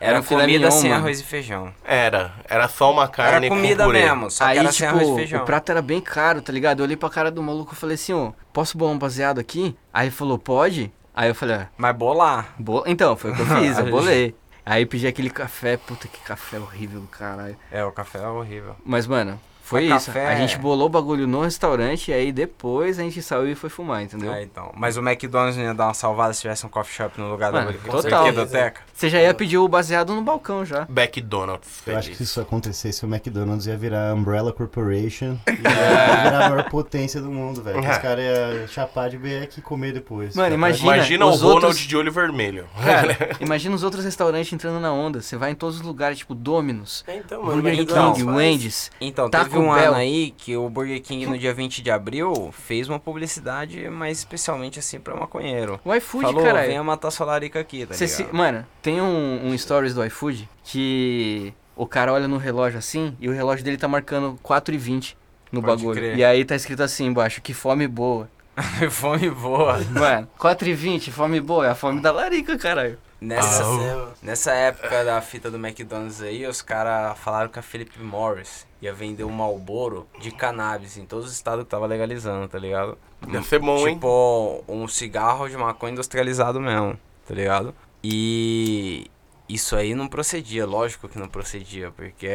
Era 0.00 0.16
Era 0.16 0.22
filé 0.22 0.42
comida 0.42 0.66
mignon, 0.66 0.70
sem 0.70 0.90
mano. 0.90 1.02
arroz 1.02 1.20
e 1.20 1.24
feijão. 1.24 1.74
Era, 1.84 2.32
era 2.48 2.68
só 2.68 2.90
uma 2.92 3.08
carne 3.08 3.46
Era 3.46 3.48
comida 3.48 3.82
com 3.84 3.90
purê. 3.90 4.02
mesmo, 4.04 4.30
só 4.30 4.44
que 4.44 4.50
Aí, 4.52 4.58
era 4.58 4.72
sem 4.72 4.86
arroz 4.86 5.02
e 5.02 5.04
tipo, 5.06 5.16
feijão. 5.16 5.42
o 5.42 5.44
prato 5.44 5.70
era 5.72 5.82
bem 5.82 6.00
caro, 6.00 6.40
tá 6.40 6.52
ligado? 6.52 6.80
Eu 6.80 6.84
olhei 6.84 6.96
pra 6.96 7.10
cara 7.10 7.30
do 7.30 7.42
maluco 7.42 7.74
e 7.74 7.76
falei 7.76 7.94
assim, 7.96 8.12
ó, 8.12 8.30
posso 8.52 8.78
bolar 8.78 8.94
um 8.94 8.98
baseado 8.98 9.40
aqui? 9.40 9.76
Aí 9.92 10.06
ele 10.06 10.14
falou, 10.14 10.38
pode? 10.38 10.92
Aí 11.14 11.28
eu 11.28 11.34
falei, 11.34 11.56
ah, 11.56 11.66
Mas 11.76 11.96
bolar. 11.96 12.54
bo... 12.58 12.84
então, 12.86 13.16
foi 13.16 13.32
o 13.32 13.34
que 13.34 13.40
eu 13.42 13.46
fiz, 13.46 13.76
eu 13.78 13.86
bolei. 13.90 14.34
Aí 14.64 14.84
pedi 14.86 15.06
aquele 15.06 15.30
café, 15.30 15.76
puta 15.78 16.06
que 16.06 16.20
café 16.20 16.58
horrível 16.58 17.00
do 17.00 17.06
caralho. 17.08 17.56
É, 17.72 17.82
o 17.84 17.90
café 17.90 18.18
é 18.18 18.26
horrível. 18.28 18.76
Mas, 18.84 19.06
mano, 19.06 19.40
foi 19.68 19.84
isso. 19.84 20.06
café 20.06 20.26
A 20.26 20.32
é- 20.32 20.36
gente 20.36 20.58
bolou 20.58 20.86
o 20.86 20.88
bagulho 20.88 21.26
no 21.26 21.42
restaurante 21.42 22.10
e 22.10 22.14
aí 22.14 22.32
depois 22.32 22.98
a 22.98 23.02
gente 23.02 23.20
saiu 23.22 23.48
e 23.50 23.54
foi 23.54 23.68
fumar, 23.70 24.02
entendeu? 24.02 24.32
É, 24.32 24.42
então. 24.42 24.72
Mas 24.76 24.96
o 24.96 25.00
McDonald's 25.00 25.56
ia 25.58 25.74
dar 25.74 25.86
uma 25.86 25.94
salvada 25.94 26.32
se 26.32 26.40
tivesse 26.40 26.64
um 26.66 26.68
coffee 26.68 26.94
shop 26.94 27.20
no 27.20 27.30
lugar 27.30 27.52
Mano, 27.52 27.72
da 27.72 27.78
total. 27.78 28.24
brinquedoteca. 28.24 28.80
Você 28.94 29.08
já 29.08 29.20
ia 29.20 29.32
pedir 29.34 29.58
o 29.58 29.68
baseado 29.68 30.14
no 30.14 30.22
balcão 30.22 30.64
já. 30.64 30.86
McDonald's. 30.88 31.82
Eu 31.86 31.96
acho 31.98 32.10
que 32.10 32.16
se 32.16 32.22
isso 32.24 32.40
acontecesse, 32.40 33.04
o 33.04 33.08
McDonald's 33.08 33.66
ia 33.66 33.76
virar 33.76 34.14
Umbrella 34.14 34.52
Corporation 34.52 35.38
e 35.46 35.50
ia 35.52 36.16
virar 36.22 36.46
a 36.46 36.50
maior 36.50 36.68
potência 36.70 37.20
do 37.20 37.30
mundo, 37.30 37.62
velho. 37.62 37.80
Que 37.80 37.88
Os 37.90 37.98
caras 37.98 38.24
iam 38.24 38.68
chapar 38.68 39.10
de 39.10 39.18
beck 39.18 39.58
e 39.58 39.62
comer 39.62 39.92
depois. 39.92 40.34
Mano, 40.34 40.54
imagina- 40.54 40.94
Imagina 40.96 41.26
o 41.26 41.30
os 41.30 41.40
Ronald 41.42 41.64
outros- 41.66 41.78
de 41.86 41.96
olho 41.96 42.10
vermelho. 42.12 42.66
Cara, 42.82 43.16
imagina 43.40 43.74
os 43.74 43.82
outros 43.82 44.04
restaurantes 44.04 44.52
entrando 44.52 44.80
na 44.80 44.92
onda. 44.92 45.20
Você 45.20 45.36
vai 45.36 45.50
em 45.50 45.54
todos 45.54 45.76
os 45.76 45.82
lugares, 45.82 46.18
tipo 46.18 46.34
Domino's, 46.34 47.04
É, 47.06 47.16
então, 47.16 47.42
mano. 47.42 47.60
Burger 47.62 47.76
King, 47.86 47.92
faz. 47.92 48.22
Wendy's. 48.22 48.90
Então, 49.00 49.28
Tá 49.30 49.44
teve 49.58 49.68
um 49.68 49.72
ano 49.72 49.94
aí 49.96 50.30
que 50.36 50.56
o 50.56 50.68
Burger 50.68 51.00
King 51.02 51.26
no 51.26 51.38
dia 51.38 51.52
20 51.52 51.82
de 51.82 51.90
abril 51.90 52.50
fez 52.52 52.88
uma 52.88 52.98
publicidade 52.98 53.88
mais 53.88 54.18
especialmente 54.18 54.78
assim 54.78 54.98
pra 54.98 55.14
maconheiro. 55.14 55.80
O 55.84 55.94
iFood, 55.94 56.24
Falou, 56.26 56.42
caralho. 56.42 56.68
venha 56.68 56.82
matar 56.84 57.10
sua 57.10 57.26
larica 57.26 57.60
aqui, 57.60 57.84
tá 57.86 57.94
Cê 57.94 58.04
ligado? 58.06 58.16
se- 58.28 58.32
Mano, 58.36 58.66
tem 58.82 59.00
um, 59.00 59.46
um 59.48 59.56
stories 59.58 59.94
do 59.94 60.04
iFood 60.04 60.48
que 60.64 61.52
o 61.76 61.86
cara 61.86 62.12
olha 62.12 62.26
no 62.28 62.36
relógio 62.36 62.78
assim 62.78 63.16
e 63.20 63.28
o 63.28 63.32
relógio 63.32 63.64
dele 63.64 63.76
tá 63.76 63.86
marcando 63.88 64.38
4,20 64.44 65.14
no 65.52 65.62
Pode 65.62 65.76
bagulho. 65.82 66.00
crer. 66.00 66.16
E 66.16 66.24
aí 66.24 66.44
tá 66.44 66.54
escrito 66.56 66.82
assim 66.82 67.06
embaixo, 67.06 67.40
que 67.40 67.54
fome 67.54 67.86
boa. 67.86 68.28
Fome 68.90 69.30
boa. 69.30 69.78
Mano, 69.92 70.28
4,20, 70.36 71.12
fome 71.12 71.40
boa, 71.40 71.64
é 71.66 71.70
a 71.70 71.74
fome 71.76 72.00
da 72.00 72.10
larica, 72.10 72.58
caralho. 72.58 72.98
Nessa, 73.20 73.64
Céu. 73.64 74.12
nessa 74.22 74.52
época 74.52 75.04
da 75.04 75.20
fita 75.20 75.50
do 75.50 75.56
McDonald's 75.56 76.22
aí, 76.22 76.46
os 76.46 76.62
caras 76.62 77.18
falaram 77.18 77.50
que 77.50 77.58
a 77.58 77.62
Philip 77.62 78.00
Morris 78.00 78.66
ia 78.80 78.92
vender 78.92 79.24
um 79.24 79.30
Marlboro 79.30 80.06
de 80.20 80.30
cannabis 80.30 80.96
em 80.96 81.04
todos 81.04 81.26
os 81.26 81.32
estados 81.32 81.64
que 81.64 81.70
tava 81.70 81.86
legalizando, 81.86 82.46
tá 82.46 82.58
ligado? 82.58 82.96
Deve 83.26 83.44
ser 83.46 83.58
bom, 83.58 83.88
hein? 83.88 83.94
tipo, 83.94 84.62
um 84.68 84.86
cigarro 84.86 85.48
de 85.48 85.56
maconha 85.56 85.92
industrializado 85.92 86.60
mesmo, 86.60 86.96
tá 87.26 87.34
ligado? 87.34 87.74
E 88.04 89.10
isso 89.48 89.74
aí 89.74 89.96
não 89.96 90.06
procedia, 90.06 90.64
lógico 90.64 91.08
que 91.08 91.18
não 91.18 91.28
procedia, 91.28 91.90
porque, 91.90 92.28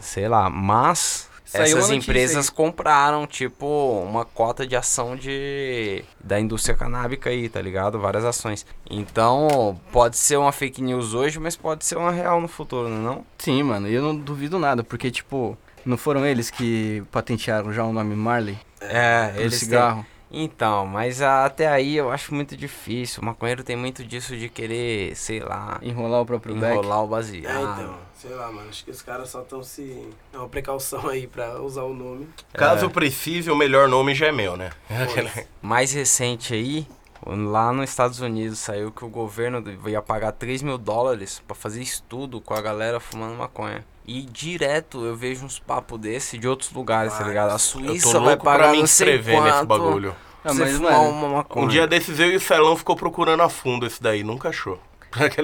sei 0.00 0.28
lá, 0.28 0.48
mas 0.48 1.28
Saiu 1.46 1.78
essas 1.78 1.90
empresas 1.90 2.48
aí. 2.48 2.54
compraram, 2.54 3.26
tipo, 3.26 3.66
uma 4.04 4.24
cota 4.24 4.66
de 4.66 4.74
ação 4.76 5.14
de 5.16 6.04
da 6.22 6.38
indústria 6.40 6.76
canábica 6.76 7.30
aí, 7.30 7.48
tá 7.48 7.62
ligado? 7.62 7.98
Várias 8.00 8.24
ações. 8.24 8.66
Então, 8.90 9.80
pode 9.92 10.16
ser 10.16 10.36
uma 10.36 10.50
fake 10.52 10.82
news 10.82 11.14
hoje, 11.14 11.38
mas 11.38 11.54
pode 11.56 11.84
ser 11.84 11.96
uma 11.96 12.10
real 12.10 12.40
no 12.40 12.48
futuro, 12.48 12.88
não 12.88 12.96
é 12.98 13.00
não? 13.14 13.26
Sim, 13.38 13.62
mano, 13.62 13.88
e 13.88 13.94
eu 13.94 14.02
não 14.02 14.16
duvido 14.16 14.58
nada, 14.58 14.82
porque, 14.82 15.10
tipo, 15.10 15.56
não 15.84 15.96
foram 15.96 16.26
eles 16.26 16.50
que 16.50 17.02
patentearam 17.12 17.72
já 17.72 17.84
o 17.84 17.92
nome 17.92 18.16
Marley 18.16 18.58
É, 18.80 19.32
eles 19.36 19.60
têm- 19.60 19.68
cigarro? 19.68 20.04
Então, 20.30 20.86
mas 20.86 21.22
até 21.22 21.68
aí 21.68 21.96
eu 21.96 22.10
acho 22.10 22.34
muito 22.34 22.56
difícil. 22.56 23.22
O 23.22 23.24
maconheiro 23.24 23.62
tem 23.62 23.76
muito 23.76 24.04
disso 24.04 24.36
de 24.36 24.48
querer, 24.48 25.14
sei 25.14 25.40
lá, 25.40 25.78
Enrolar 25.82 26.20
o 26.22 26.26
próprio 26.26 26.54
beck. 26.56 26.72
enrolar 26.72 27.02
o 27.02 27.06
É, 27.06 27.08
baseado. 27.08 27.80
então, 27.80 27.94
sei 28.14 28.30
lá, 28.34 28.50
mano. 28.50 28.68
Acho 28.68 28.84
que 28.84 28.90
os 28.90 29.02
caras 29.02 29.28
só 29.30 29.42
estão 29.42 29.62
se. 29.62 30.08
É 30.34 30.36
uma 30.38 30.48
precaução 30.48 31.08
aí 31.08 31.26
pra 31.26 31.60
usar 31.62 31.82
o 31.84 31.94
nome. 31.94 32.28
Caso 32.52 32.90
precise, 32.90 33.50
o 33.50 33.56
melhor 33.56 33.88
nome 33.88 34.14
já 34.14 34.26
é 34.26 34.32
meu, 34.32 34.56
né? 34.56 34.70
Mais 35.62 35.92
recente 35.92 36.52
aí, 36.54 36.86
lá 37.24 37.72
nos 37.72 37.88
Estados 37.88 38.20
Unidos 38.20 38.58
saiu 38.58 38.90
que 38.90 39.04
o 39.04 39.08
governo 39.08 39.62
ia 39.86 40.02
pagar 40.02 40.32
3 40.32 40.62
mil 40.62 40.78
dólares 40.78 41.42
pra 41.46 41.54
fazer 41.54 41.82
estudo 41.82 42.40
com 42.40 42.54
a 42.54 42.60
galera 42.60 43.00
fumando 43.00 43.36
maconha. 43.36 43.84
E 44.06 44.22
direto 44.22 45.04
eu 45.04 45.16
vejo 45.16 45.44
uns 45.44 45.58
papos 45.58 45.98
desse 45.98 46.38
de 46.38 46.46
outros 46.46 46.70
lugares, 46.72 47.12
tá 47.14 47.24
ligado? 47.24 47.50
A 47.50 47.58
Suíça 47.58 48.20
vai 48.20 48.36
pagar 48.36 48.58
pra 48.58 48.70
me 48.70 48.78
não 48.78 48.84
inscrever 48.84 49.40
nesse 49.42 49.64
bagulho. 49.64 50.14
Ah, 50.44 50.52
você 50.52 50.60
mas, 50.60 50.78
mano. 50.78 51.44
Um 51.56 51.66
dia 51.66 51.88
desses 51.88 52.20
eu 52.20 52.30
e 52.30 52.36
o 52.36 52.40
Celão 52.40 52.76
ficou 52.76 52.94
procurando 52.94 53.42
a 53.42 53.48
fundo 53.48 53.84
esse 53.84 54.00
daí, 54.00 54.22
nunca 54.22 54.50
achou. 54.50 54.78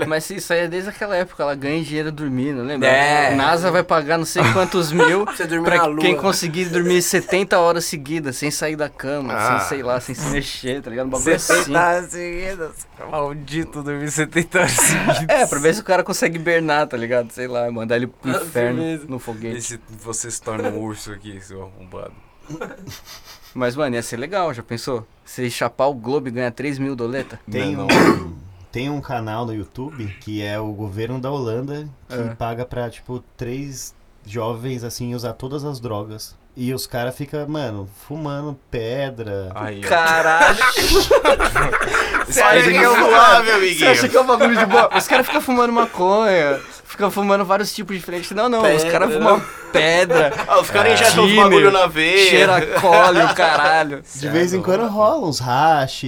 Mas 0.07 0.29
isso 0.31 0.53
aí 0.53 0.61
é 0.61 0.69
desde 0.69 0.91
aquela 0.91 1.17
época, 1.17 1.43
ela 1.43 1.55
ganha 1.55 1.83
dinheiro 1.83 2.11
dormindo, 2.13 2.63
lembra? 2.63 2.89
É. 2.89 3.33
A 3.33 3.37
NASA 3.37 3.71
vai 3.71 3.83
pagar 3.83 4.19
não 4.19 4.25
sei 4.25 4.43
quantos 4.53 4.93
mil 4.93 5.25
pra 5.65 5.95
quem 5.97 6.17
conseguir 6.17 6.67
dormir 6.67 7.01
70 7.03 7.59
horas 7.59 7.85
seguidas, 7.85 8.37
sem 8.37 8.51
sair 8.51 8.77
da 8.77 8.89
cama, 8.89 9.33
Ah. 9.35 9.61
sem, 9.61 9.69
sei 9.69 9.83
lá, 9.83 10.01
sem 10.01 10.15
se 10.15 10.27
mexer, 10.31 10.83
tá 10.83 10.91
ligado? 10.91 11.07
Um 11.07 11.11
bagulho 11.11 11.35
assim. 11.37 11.55
70 11.55 11.79
horas 11.79 12.11
seguidas. 12.11 12.87
Maldito 13.11 13.83
dormir 13.83 14.11
70 14.11 14.59
horas 14.59 14.71
seguidas. 14.73 15.29
É, 15.29 15.47
pra 15.47 15.59
ver 15.59 15.75
se 15.75 15.81
o 15.81 15.85
cara 15.85 16.03
consegue 16.05 16.37
hibernar, 16.39 16.87
tá 16.87 16.97
ligado? 16.97 17.31
Sei 17.33 17.47
lá, 17.47 17.71
mandar 17.71 17.97
ele 17.97 18.07
pro 18.07 18.31
Ah, 18.31 18.43
inferno 18.43 18.83
no 19.09 19.17
E 19.17 19.21
foguete. 19.21 19.63
se 19.63 19.81
você 20.03 20.31
se 20.31 20.41
torna 20.41 20.69
um 20.69 20.79
urso 20.79 21.13
aqui, 21.13 21.41
seu 21.41 21.63
arrombado? 21.63 22.13
Mas, 23.55 23.77
mano, 23.77 23.95
ia 23.95 24.03
ser 24.03 24.17
legal, 24.17 24.53
já 24.53 24.63
pensou? 24.63 25.07
Você 25.25 25.49
chapar 25.51 25.87
o 25.87 25.95
Globo 25.95 26.29
e 26.29 26.31
ganhar 26.31 26.51
3 26.51 26.79
mil 26.79 26.97
doleta? 26.97 27.39
Tem 27.51 27.77
Não, 27.77 27.87
um, 27.87 28.35
tem 28.73 28.89
um 28.91 29.01
canal 29.01 29.45
no 29.47 29.55
YouTube 29.55 30.07
que 30.21 30.43
é 30.43 30.59
o 30.59 30.73
governo 30.73 31.21
da 31.21 31.31
Holanda 31.31 31.87
que 32.09 32.15
É. 32.15 32.35
paga 32.35 32.65
pra, 32.65 32.89
tipo, 32.91 33.23
três 33.37 33.95
jovens, 34.27 34.83
assim, 34.83 35.15
usar 35.15 35.35
todas 35.35 35.65
as 35.65 35.79
drogas. 35.79 36.35
E 36.57 36.73
os 36.75 36.87
caras 36.87 37.17
ficam, 37.17 37.47
mano, 37.49 37.89
fumando 38.07 38.59
pedra. 38.71 39.51
Aí. 39.55 39.81
Caralho! 39.81 40.59
Você 42.27 42.41
acha 42.41 42.71
que 42.71 42.77
é 42.77 42.89
mano, 42.89 43.07
suave, 43.07 43.47
Você 43.47 43.53
amiguinho? 43.53 43.91
acha 43.91 44.09
que 44.09 44.17
é 44.17 44.21
um 44.21 44.27
bagulho 44.27 44.57
de 44.57 44.67
boa? 44.67 44.91
Os 44.97 45.07
caras 45.09 45.27
ficam 45.27 45.41
fumando 45.41 45.73
maconha, 45.73 46.61
ficam 46.85 47.11
fumando 47.11 47.45
vários 47.45 47.75
tipos 47.75 47.97
diferentes. 47.97 48.31
Não, 48.33 48.49
não, 48.49 48.61
os 48.63 48.69
Pedra. 48.83 48.91
caras 48.91 49.15
fumam 49.15 49.43
pedra, 49.73 50.33
Ah, 50.47 50.61
os 50.61 50.71
caras 50.71 50.93
injetam 51.01 51.25
os 51.25 51.31
Tiner, 51.31 51.45
bagulho 51.45 51.71
na 51.71 51.87
veia. 51.87 52.29
cheira 52.31 52.57
a 52.57 52.81
cole, 52.81 53.21
o 53.23 53.35
caralho. 53.35 54.03
De 54.15 54.29
vez 54.29 54.53
em 54.55 54.61
quando 54.63 54.87
rola 54.87 55.27
uns 55.27 55.39
hash. 55.41 56.03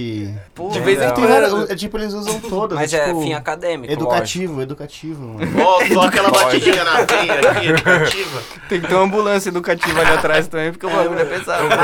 Porra, 0.53 0.73
De 0.73 0.79
vez 0.81 1.01
em. 1.01 1.09
Tem 1.11 1.25
quando. 1.25 1.71
é, 1.71 1.75
tipo, 1.75 1.97
eles 1.97 2.13
usam 2.13 2.39
todas. 2.39 2.77
Mas 2.77 2.93
é, 2.93 2.97
é 2.97 3.05
tipo, 3.07 3.21
fim 3.21 3.33
acadêmico, 3.33 3.91
Educativo, 3.91 4.61
educativo, 4.61 5.27
mano. 5.27 5.51
Ó, 5.63 5.85
só 5.93 6.01
aquela 6.07 6.29
batidinha 6.29 6.83
na 6.83 7.01
veia 7.01 7.49
aqui, 7.51 7.67
educativa. 7.69 8.41
Tem 8.69 8.81
que 8.81 8.87
ter 8.87 8.93
uma 8.95 9.03
ambulância 9.03 9.49
educativa 9.49 9.99
ali 10.01 10.11
atrás 10.11 10.47
também, 10.47 10.71
porque 10.71 10.85
o 10.85 10.89
bagulho 10.89 11.19
é 11.19 11.25
pesado. 11.25 11.65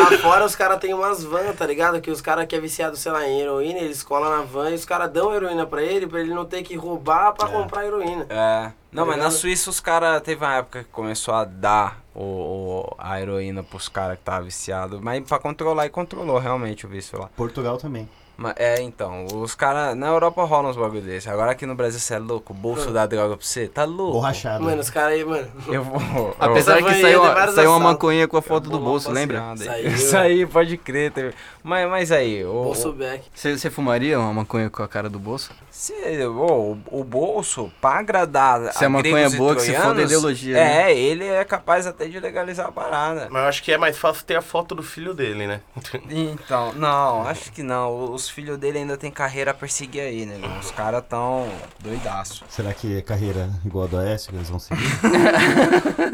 Lá 0.00 0.18
fora 0.22 0.44
os 0.44 0.54
caras 0.54 0.78
têm 0.78 0.94
umas 0.94 1.22
vans, 1.24 1.54
tá 1.56 1.66
ligado? 1.66 2.00
Que 2.00 2.10
os 2.10 2.20
caras 2.20 2.46
que 2.46 2.54
é 2.56 2.60
viciado, 2.60 2.96
sei 2.96 3.12
lá, 3.12 3.26
em 3.26 3.40
heroína, 3.40 3.78
eles 3.80 4.02
colam 4.02 4.30
na 4.30 4.42
van 4.42 4.70
e 4.70 4.74
os 4.74 4.84
caras 4.84 5.10
dão 5.10 5.34
heroína 5.34 5.66
pra 5.66 5.82
ele, 5.82 6.06
pra 6.06 6.20
ele 6.20 6.32
não 6.34 6.44
ter 6.44 6.62
que 6.62 6.76
roubar 6.76 7.32
pra 7.32 7.48
comprar 7.48 7.84
heroína. 7.86 8.26
É. 8.28 8.70
Não, 8.92 9.06
mas 9.06 9.16
na? 9.18 9.30
Suíça 9.30 9.70
os 9.70 9.78
caras 9.80 10.20
teve 10.22 10.44
uma 10.44 10.54
época 10.56 10.82
que 10.84 10.90
começou 10.90 11.32
a 11.34 11.44
dar 11.44 12.00
o, 12.14 12.22
o- 12.22 12.94
a 12.98 13.20
heroína 13.20 13.62
pros 13.62 13.88
caras 13.88 14.18
que 14.18 14.24
tava 14.24 14.42
viciado, 14.44 15.00
mas 15.00 15.22
pra 15.22 15.38
controlar 15.38 15.86
e 15.86 15.90
controlou 15.90 16.38
realmente 16.38 16.86
o 16.86 16.88
vício 16.88 17.18
lá. 17.18 17.28
Portugal 17.36 17.76
também. 17.78 18.08
Mas, 18.40 18.54
é, 18.56 18.80
então, 18.80 19.26
os 19.34 19.54
caras 19.54 19.94
na 19.94 20.06
Europa 20.06 20.42
rolam 20.44 20.70
uns 20.70 20.76
bagulho 20.78 21.02
desse. 21.02 21.28
Agora 21.28 21.50
aqui 21.52 21.66
no 21.66 21.74
Brasil 21.74 22.00
você 22.00 22.14
é 22.14 22.18
louco, 22.18 22.54
o 22.54 22.56
bolso 22.56 22.90
dá 22.90 23.04
droga 23.04 23.36
pra 23.36 23.44
você, 23.46 23.68
tá 23.68 23.84
louco? 23.84 24.12
Borrachado. 24.14 24.64
Mano, 24.64 24.80
os 24.80 24.88
caras 24.88 25.12
aí, 25.12 25.24
mano. 25.24 25.46
Eu 25.68 25.84
vou. 25.84 26.34
Apesar 26.40 26.78
Essa 26.78 26.88
que 26.88 27.00
saiu, 27.02 27.22
uma- 27.22 27.48
saiu 27.52 27.70
uma 27.70 27.78
maconha 27.80 28.26
com 28.26 28.38
a 28.38 28.42
foto 28.42 28.70
do 28.70 28.78
bolso, 28.78 29.10
lembra? 29.10 29.54
Saiu. 29.58 29.90
Isso 29.90 30.16
aí, 30.16 30.46
pode 30.46 30.78
crer. 30.78 31.12
teve- 31.12 31.34
Mas, 31.62 31.86
mas 31.90 32.10
aí, 32.10 32.42
o, 32.42 32.64
Bolso 32.64 32.92
back. 32.94 33.24
Você 33.34 33.58
você 33.58 33.68
fumaria 33.68 34.18
uma 34.18 34.32
maconha 34.32 34.70
com 34.70 34.82
a 34.82 34.88
cara 34.88 35.10
do 35.10 35.18
bolso? 35.18 35.50
se- 35.70 35.92
o, 36.26 36.78
o 36.90 37.04
bolso, 37.04 37.70
pra 37.80 37.98
agradar 37.98 38.72
Se 38.72 38.84
a 38.84 38.88
maconha 38.88 39.12
gregos 39.14 39.34
é 39.34 39.36
boa, 39.36 39.54
que 39.54 39.60
se 39.62 39.68
for 39.72 39.76
da 39.76 39.80
troianos, 39.82 40.04
ideologia, 40.12 40.56
É, 40.58 40.64
né? 40.84 40.94
ele 40.96 41.26
é 41.26 41.44
capaz 41.44 41.86
até 41.86 42.06
de 42.06 42.18
legalizar 42.18 42.68
a 42.68 42.72
parada. 42.72 43.28
Mas 43.30 43.42
eu 43.42 43.48
acho 43.48 43.62
que 43.62 43.70
é 43.72 43.76
mais 43.78 43.98
fácil 43.98 44.24
ter 44.24 44.36
a 44.36 44.42
foto 44.42 44.74
do 44.74 44.82
filho 44.82 45.12
dele, 45.12 45.46
né? 45.46 45.60
Então, 46.08 46.72
não, 46.74 47.26
acho 47.26 47.52
que 47.52 47.62
não. 47.62 48.12
Os 48.12 48.29
filhos 48.30 48.56
dele 48.58 48.78
ainda 48.78 48.96
tem 48.96 49.10
carreira 49.10 49.50
a 49.50 49.54
perseguir 49.54 50.00
aí, 50.00 50.24
né? 50.24 50.38
meu? 50.38 50.50
Os 50.58 50.70
caras 50.70 51.04
tão 51.08 51.48
doidaço. 51.80 52.44
Será 52.48 52.72
que 52.72 52.96
é 52.96 53.02
carreira 53.02 53.50
igual 53.64 53.84
a 53.84 53.88
do 53.88 53.98
Aécio 53.98 54.30
que 54.30 54.36
eles 54.36 54.48
vão 54.48 54.58
seguir? 54.58 54.82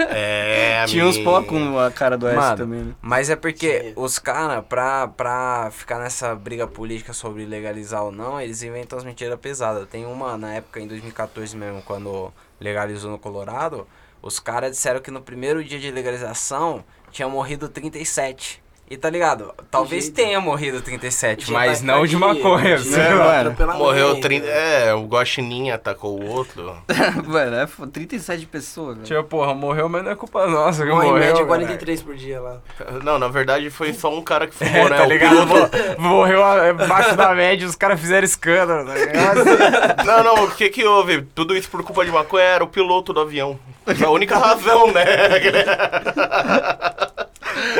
É, 0.09 0.85
Tinha 0.89 1.07
uns 1.07 1.19
pó 1.19 1.43
com 1.43 1.79
a 1.79 1.91
cara 1.91 2.17
do 2.17 2.27
S 2.27 2.37
Mano, 2.37 2.57
também, 2.57 2.83
né? 2.85 2.95
Mas 3.01 3.29
é 3.31 3.37
porque 3.37 3.81
Sim. 3.81 3.93
os 3.97 4.19
caras, 4.19 4.65
pra, 4.67 5.09
pra 5.09 5.71
ficar 5.71 5.99
nessa 5.99 6.35
briga 6.35 6.67
política 6.67 7.13
sobre 7.13 7.45
legalizar 7.45 8.03
ou 8.03 8.13
não, 8.13 8.41
eles 8.41 8.63
inventam 8.63 8.99
as 8.99 9.05
mentiras 9.05 9.39
pesadas. 9.39 9.87
Tem 9.89 10.07
uma 10.07 10.37
na 10.37 10.55
época, 10.55 10.81
em 10.81 10.87
2014 10.87 11.57
mesmo, 11.57 11.83
quando 11.83 12.33
legalizou 12.61 13.11
no 13.11 13.19
Colorado, 13.19 13.87
os 14.23 14.39
caras 14.39 14.73
disseram 14.73 15.01
que 15.01 15.11
no 15.11 15.21
primeiro 15.21 15.63
dia 15.63 15.79
de 15.79 15.91
legalização 15.91 16.85
tinha 17.11 17.29
morrido 17.29 17.69
37. 17.69 18.63
E 18.89 18.97
tá 18.97 19.11
ligado? 19.11 19.53
Talvez 19.69 20.09
tenha 20.09 20.41
morrido 20.41 20.81
37, 20.81 21.47
Já 21.47 21.53
mas 21.53 21.81
tá 21.81 21.87
não 21.87 22.07
de 22.07 22.17
maconha, 22.17 22.77
de 22.79 22.89
né, 22.91 23.15
mano? 23.15 23.57
Morreu 23.77 24.21
30. 24.21 24.47
É, 24.47 24.95
o 24.95 25.05
Guaxininha 25.07 25.75
atacou 25.75 26.21
o 26.23 26.29
outro. 26.31 26.77
Mano, 27.27 27.57
é 27.57 27.67
fo- 27.67 27.85
37 27.89 28.47
pessoas, 28.47 28.95
velho. 28.99 29.07
Tipo, 29.07 29.25
porra, 29.25 29.53
morreu, 29.55 29.89
mas 29.89 30.05
não 30.05 30.13
é 30.13 30.15
culpa 30.15 30.47
nossa 30.47 30.85
que 30.85 30.89
em 30.89 30.95
morreu. 30.95 31.15
média 31.15 31.33
cara. 31.35 31.47
43 31.47 32.03
por 32.03 32.15
dia 32.15 32.41
lá. 32.41 32.59
Não, 33.03 33.19
na 33.19 33.27
verdade 33.27 33.69
foi 33.71 33.93
só 33.93 34.09
um 34.09 34.23
cara 34.23 34.47
que 34.47 34.55
fumou, 34.57 34.87
É, 34.87 34.91
né? 34.91 34.97
tá 34.97 35.07
ligado? 35.07 35.99
Morreu 35.99 36.45
abaixo 36.45 37.17
da 37.17 37.35
média, 37.35 37.67
os 37.67 37.75
caras 37.75 37.99
fizeram 38.01 38.25
escândalo, 38.25 38.87
tá 38.87 38.95
ligado? 38.95 39.41
Não, 40.07 40.23
não, 40.23 40.45
o 40.45 40.51
que 40.53 40.69
que 40.71 40.85
houve? 40.85 41.23
Tudo 41.35 41.57
isso 41.57 41.69
por 41.69 41.83
culpa 41.83 42.05
de 42.05 42.13
maconha 42.13 42.45
era 42.45 42.63
o 42.65 42.69
piloto 42.69 43.13
do 43.13 43.19
avião. 43.21 43.59
A 44.05 44.11
única 44.11 44.39
razão, 44.39 44.93
né? 44.93 45.05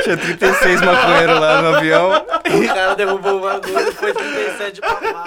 Tinha 0.03 0.17
36 0.17 0.81
maconheiros 0.83 1.41
lá 1.41 1.63
no 1.63 1.77
avião. 1.77 2.11
O 2.11 2.67
cara 2.69 2.95
derrubou 2.95 3.39
o 3.39 3.41
bagulho 3.41 3.89
e 3.89 3.93
foi 3.93 4.13
37 4.13 4.81
pra 4.81 5.01
lá. 5.01 5.27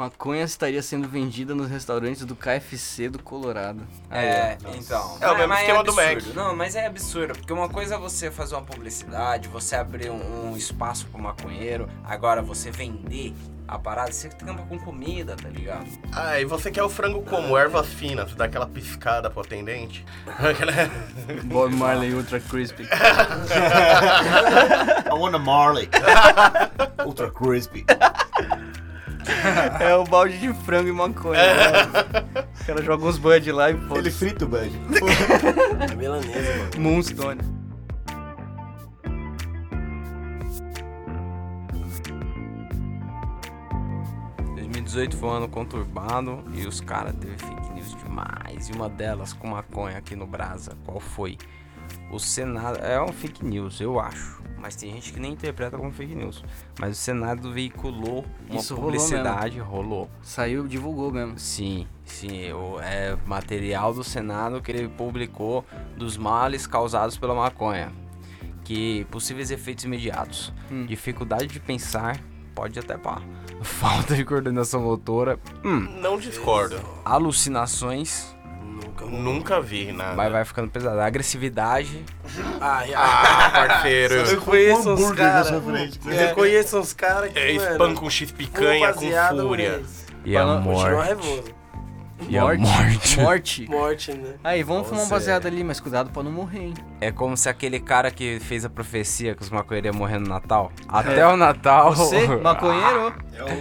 Maconha 0.00 0.44
estaria 0.44 0.82
sendo 0.82 1.06
vendida 1.06 1.54
nos 1.54 1.68
restaurantes 1.68 2.24
do 2.24 2.34
KFC 2.34 3.10
do 3.10 3.22
Colorado. 3.22 3.86
Aí, 4.08 4.24
É, 4.26 4.56
ó. 4.64 4.70
então. 4.74 5.18
É 5.20 5.28
o 5.30 5.34
mesmo 5.34 5.48
mas 5.48 5.60
esquema 5.60 5.84
do 5.84 5.90
absurdo. 5.90 6.26
Mac. 6.26 6.34
Não, 6.34 6.56
mas 6.56 6.74
é 6.74 6.86
absurdo, 6.86 7.34
porque 7.34 7.52
uma 7.52 7.68
coisa 7.68 7.96
é 7.96 7.98
você 7.98 8.30
fazer 8.30 8.54
uma 8.54 8.64
publicidade, 8.64 9.46
você 9.48 9.76
abrir 9.76 10.10
um, 10.10 10.52
um 10.52 10.56
espaço 10.56 11.06
pro 11.08 11.20
maconheiro, 11.20 11.86
agora 12.04 12.40
você 12.40 12.70
vender 12.70 13.34
a 13.68 13.78
parada, 13.78 14.10
você 14.10 14.28
tampa 14.30 14.62
com 14.64 14.76
comida, 14.80 15.36
tá 15.36 15.48
ligado? 15.48 15.86
Ah, 16.12 16.40
e 16.40 16.44
você 16.44 16.72
quer 16.72 16.82
o 16.82 16.88
frango 16.88 17.22
como? 17.22 17.56
Ervas 17.56 17.86
finas, 17.86 18.34
dá 18.34 18.46
aquela 18.46 18.66
piscada 18.66 19.30
pro 19.30 19.42
atendente. 19.42 20.04
Bob 21.44 21.72
Marley 21.76 22.12
Ultra 22.14 22.40
Crispy. 22.40 22.82
I 25.06 25.12
want 25.12 25.36
a 25.36 25.38
Marley. 25.38 25.88
Ultra 27.06 27.30
crispy. 27.30 27.84
é 29.80 29.94
o 29.96 30.04
balde 30.04 30.38
de 30.38 30.52
frango 30.64 30.88
e 30.88 30.92
maconha. 30.92 31.40
né? 31.40 31.82
O 32.60 32.64
cara 32.64 32.82
joga 32.82 33.04
uns 33.06 33.18
bud 33.18 33.52
lá 33.52 33.70
e 33.70 33.74
Ele 33.74 33.86
foda 33.88 34.10
frita 34.10 34.44
o 34.44 34.48
bud. 34.48 34.70
É 35.90 35.94
milanesa, 35.94 36.56
mano. 36.58 36.70
Moonstone. 36.78 37.40
Em 44.50 44.54
2018 44.54 45.16
foi 45.16 45.28
um 45.28 45.32
ano 45.32 45.48
conturbado 45.48 46.44
e 46.54 46.66
os 46.66 46.80
caras 46.80 47.14
teve 47.16 47.36
fake 47.36 47.72
news 47.72 47.94
demais. 47.96 48.68
E 48.68 48.72
uma 48.72 48.88
delas 48.88 49.32
com 49.32 49.48
maconha 49.48 49.98
aqui 49.98 50.14
no 50.16 50.26
Brasa. 50.26 50.76
Qual 50.84 51.00
foi? 51.00 51.38
O 52.10 52.18
Senado. 52.18 52.78
É 52.78 53.00
um 53.00 53.12
fake 53.12 53.44
news, 53.44 53.80
eu 53.80 53.98
acho. 54.00 54.40
Mas 54.58 54.76
tem 54.76 54.92
gente 54.92 55.12
que 55.12 55.18
nem 55.20 55.32
interpreta 55.32 55.78
como 55.78 55.90
fake 55.90 56.14
news. 56.14 56.44
Mas 56.78 56.98
o 56.98 57.00
Senado 57.00 57.50
veiculou 57.52 58.26
uma 58.48 58.60
Isso 58.60 58.74
rolou 58.74 58.90
publicidade, 58.90 59.58
rolou. 59.58 60.10
Saiu, 60.20 60.66
divulgou 60.68 61.10
mesmo. 61.10 61.38
Sim, 61.38 61.86
sim. 62.04 62.52
O, 62.52 62.78
é 62.80 63.16
material 63.26 63.94
do 63.94 64.04
Senado 64.04 64.60
que 64.60 64.70
ele 64.70 64.88
publicou 64.88 65.64
dos 65.96 66.16
males 66.18 66.66
causados 66.66 67.16
pela 67.16 67.34
maconha. 67.34 67.90
Que 68.64 69.06
possíveis 69.10 69.50
efeitos 69.50 69.84
imediatos. 69.84 70.52
Hum. 70.70 70.84
Dificuldade 70.84 71.46
de 71.46 71.58
pensar, 71.58 72.20
pode 72.54 72.78
até 72.78 72.98
pá. 72.98 73.22
Falta 73.62 74.14
de 74.14 74.24
coordenação 74.24 74.82
motora, 74.82 75.38
Não 75.64 76.18
discordo. 76.18 76.78
alucinações, 77.04 78.34
Nunca. 79.06 79.16
Nunca 79.22 79.60
vi 79.60 79.92
nada. 79.92 80.14
vai, 80.14 80.30
vai 80.30 80.44
ficando 80.44 80.70
pesado. 80.70 81.00
Agressividade, 81.00 82.04
Ai, 82.60 82.92
ai. 82.92 82.94
Ah, 82.94 83.50
parceiro. 83.50 84.14
Eu 84.14 84.40
conheço 84.40 84.90
Um 84.90 84.94
uns 84.94 85.08
na 85.10 85.14
caras. 85.16 85.64
frente. 85.64 86.00
Eu 86.06 86.34
conheço 86.34 86.78
uns 86.78 86.92
caras 86.92 87.32
que. 87.32 87.38
É 87.38 87.52
spam 87.52 87.94
com 87.94 88.08
X 88.10 88.30
picanha, 88.32 88.92
com 88.92 89.00
fúria. 89.00 89.80
mas 89.82 90.06
e 90.24 90.36
a 90.36 90.44
morte. 90.60 91.54
E 92.28 92.36
a 92.38 92.42
morte. 92.44 93.20
Morte. 93.20 93.66
Morte, 93.70 94.12
né? 94.12 94.34
Aí, 94.44 94.62
vamos 94.62 94.86
fumar 94.86 95.02
um 95.02 95.06
Você- 95.06 95.10
baseado 95.14 95.46
ali, 95.46 95.64
mas 95.64 95.80
cuidado 95.80 96.10
pra 96.10 96.22
não 96.22 96.30
morrer, 96.30 96.58
hein? 96.64 96.74
É 97.00 97.10
como 97.10 97.34
se 97.36 97.48
aquele 97.48 97.80
cara 97.80 98.10
que 98.10 98.38
fez 98.40 98.64
a 98.64 98.68
profecia 98.68 99.34
que 99.34 99.42
os 99.42 99.48
maconheiros 99.48 99.90
iam 99.90 99.98
morrer 99.98 100.18
no 100.18 100.28
Natal. 100.28 100.70
Até 100.86 101.26
o 101.26 101.36
Natal. 101.36 101.94
Você, 101.94 102.26
maconheiro, 102.36 103.14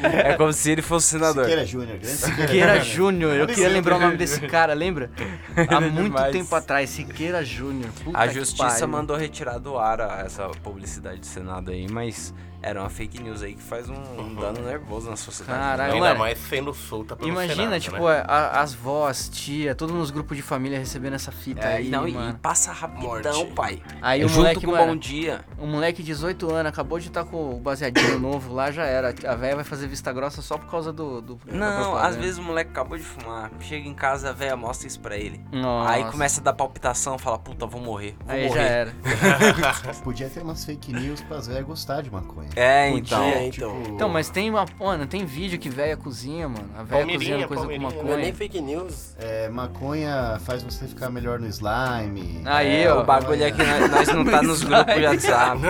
É 0.03 0.33
como 0.35 0.51
se 0.51 0.71
ele 0.71 0.81
fosse 0.81 1.07
senador. 1.07 1.43
Siqueira 1.45 1.65
Júnior, 1.65 1.97
grande 1.99 2.07
Siqueira 2.07 2.47
Siqueira 2.47 2.79
Júnior. 2.81 3.35
Eu 3.35 3.47
queria 3.47 3.69
lembrar 3.69 3.95
o 3.95 3.99
nome 3.99 4.17
desse 4.17 4.41
cara, 4.47 4.73
lembra? 4.73 5.09
Há 5.55 5.75
é 5.75 5.79
muito 5.79 6.03
demais. 6.03 6.31
tempo 6.33 6.53
atrás, 6.53 6.89
Siqueira 6.89 7.43
Júnior. 7.43 7.89
A 8.13 8.27
que 8.27 8.33
justiça 8.33 8.85
mandou 8.85 9.15
retirar 9.15 9.57
do 9.57 9.77
ar 9.77 9.99
essa 10.25 10.47
publicidade 10.61 11.19
do 11.21 11.25
Senado 11.25 11.71
aí, 11.71 11.87
mas 11.89 12.33
era 12.61 12.81
uma 12.81 12.89
fake 12.89 13.23
news 13.23 13.41
aí 13.41 13.53
que 13.53 13.63
faz 13.63 13.87
um, 13.87 13.93
um 14.19 14.35
dano 14.35 14.61
nervoso 14.61 15.09
na 15.09 15.15
sociedade. 15.15 15.57
Caralho, 15.57 15.93
Ainda 15.93 16.13
mais 16.15 16.37
sendo 16.37 16.73
solta 16.73 17.15
pelo 17.15 17.29
Imagina, 17.29 17.55
Senado, 17.55 17.79
tipo, 17.79 18.09
né? 18.09 18.21
a- 18.27 18.59
as 18.59 18.73
vós, 18.73 19.29
tia, 19.29 19.73
todos 19.73 19.95
nos 19.95 20.11
grupos 20.11 20.35
de 20.35 20.43
família 20.43 20.77
recebendo 20.77 21.13
essa 21.13 21.31
fita 21.31 21.65
É, 21.65 21.77
aí, 21.77 21.87
não, 21.87 22.05
e 22.05 22.11
mano. 22.11 22.37
passa 22.41 22.73
rapidão, 22.73 23.28
Morte. 23.37 23.53
pai. 23.53 23.81
Aí 24.01 24.21
É 24.21 24.25
o 24.25 24.27
junto 24.27 24.39
moleque, 24.39 24.65
com 24.65 24.71
o 24.71 24.75
mano, 24.75 24.93
Bom 24.93 24.97
Dia. 24.97 25.41
um 25.59 25.67
moleque 25.67 26.01
de 26.03 26.07
18 26.09 26.51
anos 26.53 26.69
acabou 26.71 26.99
de 26.99 27.07
estar 27.07 27.23
com 27.25 27.51
o 27.55 27.59
baseadinho 27.59 28.19
novo 28.19 28.53
lá, 28.53 28.71
já 28.71 28.85
era. 28.85 29.13
A 29.27 29.35
velha 29.35 29.55
vai 29.55 29.63
fazer 29.63 29.87
vista 29.87 30.11
grossa 30.11 30.41
só 30.41 30.57
por 30.57 30.69
causa 30.69 30.91
do... 30.91 31.21
do 31.21 31.39
Não, 31.51 31.95
às 31.95 32.15
vezes 32.15 32.37
o 32.37 32.41
moleque 32.43 32.71
acabou 32.71 32.97
de 32.97 33.03
fumar, 33.03 33.51
chega 33.59 33.87
em 33.87 33.93
casa, 33.93 34.29
a 34.29 34.33
véia 34.33 34.55
mostra 34.55 34.87
isso 34.87 34.99
pra 34.99 35.17
ele. 35.17 35.39
Nossa. 35.51 35.91
Aí 35.91 36.03
começa 36.11 36.41
a 36.41 36.43
dar 36.43 36.53
palpitação, 36.53 37.17
fala, 37.17 37.37
puta, 37.37 37.65
vou 37.65 37.81
morrer, 37.81 38.15
vou 38.25 38.35
Aí 38.35 38.47
morrer. 38.47 38.59
já 38.59 38.65
era. 38.67 38.93
Podia 40.03 40.29
ter 40.29 40.41
umas 40.41 40.63
fake 40.65 40.91
news 40.93 41.21
pras 41.21 41.47
velhas 41.47 41.65
gostar 41.65 42.01
de 42.01 42.11
maconha. 42.11 42.49
É, 42.55 42.91
Podia, 42.91 42.99
então. 43.15 43.23
É, 43.23 43.45
então. 43.47 43.83
Então, 43.89 44.09
mas 44.09 44.29
tem 44.29 44.49
uma... 44.49 44.65
Mano, 44.79 45.05
tem 45.05 45.25
vídeo 45.25 45.59
que 45.59 45.69
velha 45.69 45.95
cozinha, 45.97 46.47
mano. 46.47 46.69
A 46.77 46.83
velha 46.83 47.05
cozinhando 47.13 47.47
coisa 47.47 47.63
com 47.63 47.69
palmeirinha. 47.69 47.89
Não 47.89 47.97
é 47.99 48.03
maconha. 48.03 48.17
nem 48.17 48.33
fake 48.33 48.61
news. 48.61 49.15
É, 49.19 49.49
maconha 49.49 50.39
faz 50.45 50.63
você 50.63 50.87
ficar 50.87 51.09
melhor 51.09 51.39
no 51.39 51.47
slime. 51.47 52.41
Aí, 52.45 52.83
É, 52.83 52.93
ó. 52.93 53.03
O 53.19 53.21
bagulho 53.21 53.43
é 53.43 53.51
que 53.51 53.63
nós, 53.63 53.91
nós 53.91 54.07
não 54.09 54.25
tá 54.25 54.41
nos 54.41 54.63
grupos 54.63 54.95
de. 54.95 55.05
WhatsApp. 55.05 55.61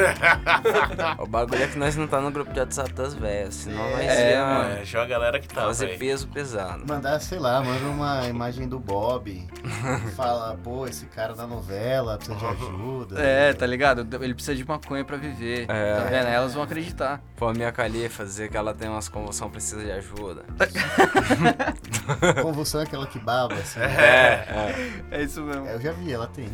o 1.20 1.26
bagulho 1.28 1.64
é 1.64 1.68
que 1.68 1.78
nós 1.78 1.96
não 1.96 2.08
tá 2.08 2.22
no 2.22 2.32
grupo 2.32 2.54
de 2.54 2.60
WhatsApp 2.60 2.94
das 2.94 3.14
velhas, 3.14 3.56
senão 3.56 3.90
nós 3.92 4.00
É, 4.02 4.32
ia 4.32 4.46
mano. 4.46 4.70
É, 4.82 4.86
joga 4.86 5.04
a 5.06 5.08
galera 5.08 5.40
que 5.40 5.48
tá, 5.48 5.62
fazer 5.62 5.88
velho. 5.88 6.00
peso 6.00 6.28
pesado. 6.28 6.84
Mandar, 6.88 7.20
sei 7.20 7.40
lá, 7.40 7.62
manda 7.62 7.86
uma 7.86 8.28
imagem 8.28 8.68
do 8.68 8.80
Bob. 8.80 9.48
fala, 10.16 10.58
pô, 10.64 10.86
esse 10.88 11.06
cara 11.08 11.34
da 11.34 11.46
novela 11.48 12.18
precisa 12.18 12.38
de 12.38 12.46
ajuda. 12.46 13.20
É, 13.22 13.54
tá 13.54 13.66
ligado? 13.66 14.08
Ele 14.24 14.34
precisa 14.34 14.56
de 14.56 14.66
maconha 14.68 15.04
pra 15.04 15.18
viver. 15.18 15.66
É. 15.70 15.96
Tá 15.96 16.04
vendo? 16.06 16.28
Elas 16.28 16.54
vão 16.54 16.64
acreditar. 16.64 17.22
Pô, 17.36 17.48
a 17.50 17.54
minha 17.54 17.72
Califa 17.72 18.24
dizer 18.24 18.50
que 18.50 18.58
ela 18.58 18.74
tem 18.74 18.90
umas 18.90 19.08
convulsões, 19.10 19.52
precisa 19.52 19.84
de 19.84 19.92
ajuda. 19.92 20.44
Convulsão 22.42 22.82
é 22.82 22.84
aquela 22.84 23.08
que 23.08 23.20
baba, 23.20 23.54
assim. 23.56 23.80
É, 23.80 24.46
É 25.12 25.22
isso 25.24 25.42
mesmo. 25.42 25.66
É, 25.68 25.76
eu 25.76 25.82
já 25.82 25.92
vi, 25.92 26.12
ela 26.14 26.28
tem. 26.28 26.50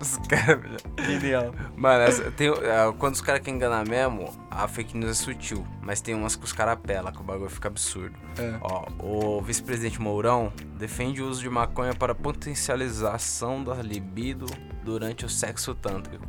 Os 0.00 0.16
caras. 0.28 0.82
Genial. 1.06 1.52
Mano, 1.76 2.02
essa- 2.02 2.30
tem, 2.30 2.48
é, 2.48 2.92
quando 2.98 3.14
os 3.14 3.20
caras 3.20 3.40
querem 3.40 3.56
enganar 3.56 3.86
mesmo, 3.86 4.32
a 4.50 4.66
fake 4.68 4.96
news 4.96 5.10
é 5.10 5.14
sutil. 5.14 5.66
Mas 5.88 6.02
tem 6.02 6.14
umas 6.14 6.36
que 6.36 6.44
os 6.44 6.52
caras 6.52 6.74
apelam, 6.74 7.10
que 7.10 7.18
o 7.18 7.24
bagulho 7.24 7.48
fica 7.48 7.68
absurdo. 7.68 8.14
É. 8.38 8.58
Ó, 8.60 8.84
o 8.98 9.40
vice-presidente 9.40 9.98
Mourão 9.98 10.52
defende 10.76 11.22
o 11.22 11.26
uso 11.26 11.40
de 11.40 11.48
maconha 11.48 11.94
para 11.94 12.14
potencialização 12.14 13.64
da 13.64 13.76
libido 13.76 14.44
durante 14.84 15.24
o 15.24 15.30
sexo 15.30 15.74
tântrico. 15.74 16.26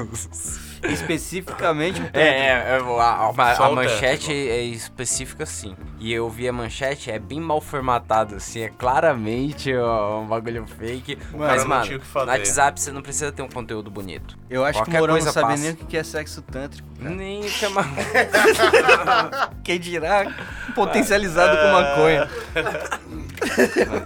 Especificamente 0.82 2.00
o 2.00 2.10
É, 2.14 2.20
é, 2.22 2.46
é, 2.46 2.78
a, 3.00 3.04
a- 3.04 3.66
a 3.66 3.70
manchete 3.70 4.26
tântrico. 4.26 4.32
é 4.32 4.62
específica 4.62 5.42
assim. 5.44 5.76
E 5.98 6.10
eu 6.12 6.28
vi 6.30 6.48
a 6.48 6.52
manchete, 6.52 7.10
é 7.10 7.18
bem 7.18 7.38
mal 7.38 7.60
formatada, 7.60 8.36
assim, 8.36 8.60
é 8.60 8.68
claramente 8.70 9.74
ó, 9.76 10.20
um 10.20 10.26
bagulho 10.26 10.66
fake. 10.66 11.18
mas, 11.34 11.64
mano, 11.66 11.84
tinha 11.84 11.96
o 11.98 12.00
que 12.00 12.06
no. 12.06 12.32
WhatsApp 12.32 12.80
você 12.80 12.90
não 12.92 13.02
precisa 13.02 13.30
ter 13.30 13.42
um 13.42 13.48
conteúdo 13.48 13.90
bonito. 13.90 14.38
Eu 14.50 14.64
acho 14.64 14.78
que 14.78 14.82
o 14.82 14.84
Qualquer 14.86 14.98
Mourão 14.98 15.14
não 15.24 15.32
passa. 15.32 15.56
nem 15.62 15.70
o 15.70 15.76
que 15.76 15.96
é 15.96 16.02
sexo 16.02 16.42
tântrico. 16.42 16.88
cara. 17.00 17.14
Nem 17.14 17.40
que 17.42 17.64
é 17.64 17.68
ma- 17.68 17.84
Quem 19.62 19.78
dirá 19.78 20.26
potencializado 20.74 21.56
com 21.56 21.72
maconha. 21.72 22.28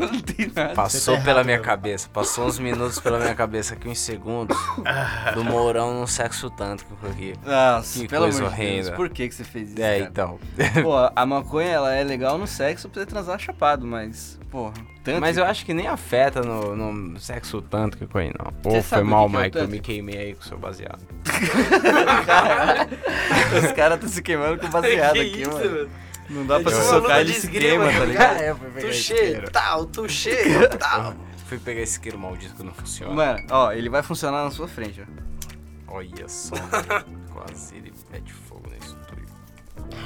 não 0.00 0.20
tem 0.20 0.50
nada. 0.54 0.74
Passou 0.74 1.16
tá 1.16 1.22
pela 1.22 1.36
errado, 1.38 1.46
minha 1.46 1.58
meu. 1.58 1.64
cabeça, 1.64 2.08
passou 2.12 2.46
uns 2.46 2.58
minutos 2.58 2.98
pela 3.00 3.18
minha 3.18 3.34
cabeça 3.34 3.74
aqui, 3.74 3.88
uns 3.88 3.98
segundos, 4.00 4.56
do 5.34 5.44
Mourão 5.44 6.00
no 6.00 6.06
sexo 6.06 6.48
tântrico 6.50 6.94
aqui. 7.06 7.34
Nossa, 7.44 8.00
Que 8.00 8.08
pelo 8.08 8.24
coisa 8.24 8.38
amor 8.46 8.54
de 8.54 8.66
Deus. 8.66 8.90
Por 8.90 9.08
que, 9.10 9.28
que 9.28 9.34
você 9.34 9.44
fez 9.44 9.70
isso? 9.72 9.82
É, 9.82 9.98
cara? 9.98 10.10
então. 10.10 10.38
Pô, 10.82 10.92
a 11.14 11.26
maconha 11.26 11.68
ela 11.70 11.94
é 11.94 12.02
legal 12.04 12.38
no 12.38 12.46
sexo 12.46 12.88
pra 12.88 13.00
você 13.02 13.06
transar 13.06 13.38
chapado, 13.38 13.86
mas, 13.86 14.38
porra, 14.50 14.72
tanto. 15.02 15.20
Mas 15.20 15.36
eu 15.36 15.44
acho 15.44 15.64
que 15.66 15.74
nem 15.74 15.86
afeta 15.86 16.40
no, 16.42 16.74
no 16.76 17.18
sexo 17.20 17.60
tântrico 17.62 18.16
aí, 18.18 18.30
não. 18.38 18.52
Pô, 18.62 18.82
foi 18.82 19.02
mal, 19.02 19.26
que 19.26 19.32
que 19.32 19.38
é 19.38 19.42
Mike, 19.44 19.58
eu 19.58 19.68
me 19.68 19.80
queimei 19.80 20.18
aí 20.18 20.34
com 20.34 20.42
o 20.42 20.44
seu 20.44 20.58
baseado. 20.58 21.00
Os 23.64 23.72
caras 23.72 23.94
estão 23.96 24.08
se 24.08 24.22
queimando 24.22 24.58
com 24.58 24.68
baseado 24.70 25.14
Que 25.14 25.20
aqui, 25.20 25.42
isso, 25.42 25.52
mano. 25.52 25.70
mano? 25.70 25.90
Não 26.28 26.46
dá 26.46 26.60
pra 26.60 26.72
se 26.72 26.82
socar, 26.88 27.20
ele 27.20 27.34
se 27.34 27.48
queima, 27.48 27.86
tá 27.86 28.04
ligado? 28.04 28.40
É, 28.40 28.54
foi 28.54 28.70
pegar 28.70 28.88
Tuxê, 28.88 29.42
tal, 29.52 29.86
tuxê, 29.86 30.68
tal. 30.78 31.14
Fui 31.46 31.58
pegar 31.58 31.82
esse 31.82 31.92
isqueiro 31.92 32.18
maldito 32.18 32.54
que 32.54 32.62
não 32.62 32.72
funciona. 32.72 33.12
Mano, 33.14 33.46
ó, 33.50 33.72
ele 33.72 33.88
vai 33.88 34.02
funcionar 34.02 34.44
na 34.44 34.50
sua 34.50 34.66
frente, 34.66 35.02
ó. 35.02 35.94
Olha 35.94 36.28
só, 36.28 36.54
mano. 36.56 37.04
quase 37.32 37.76
ele 37.76 37.92
mete 38.10 38.32
fogo 38.32 38.68
nisso 38.70 38.96
tudo. 39.06 39.22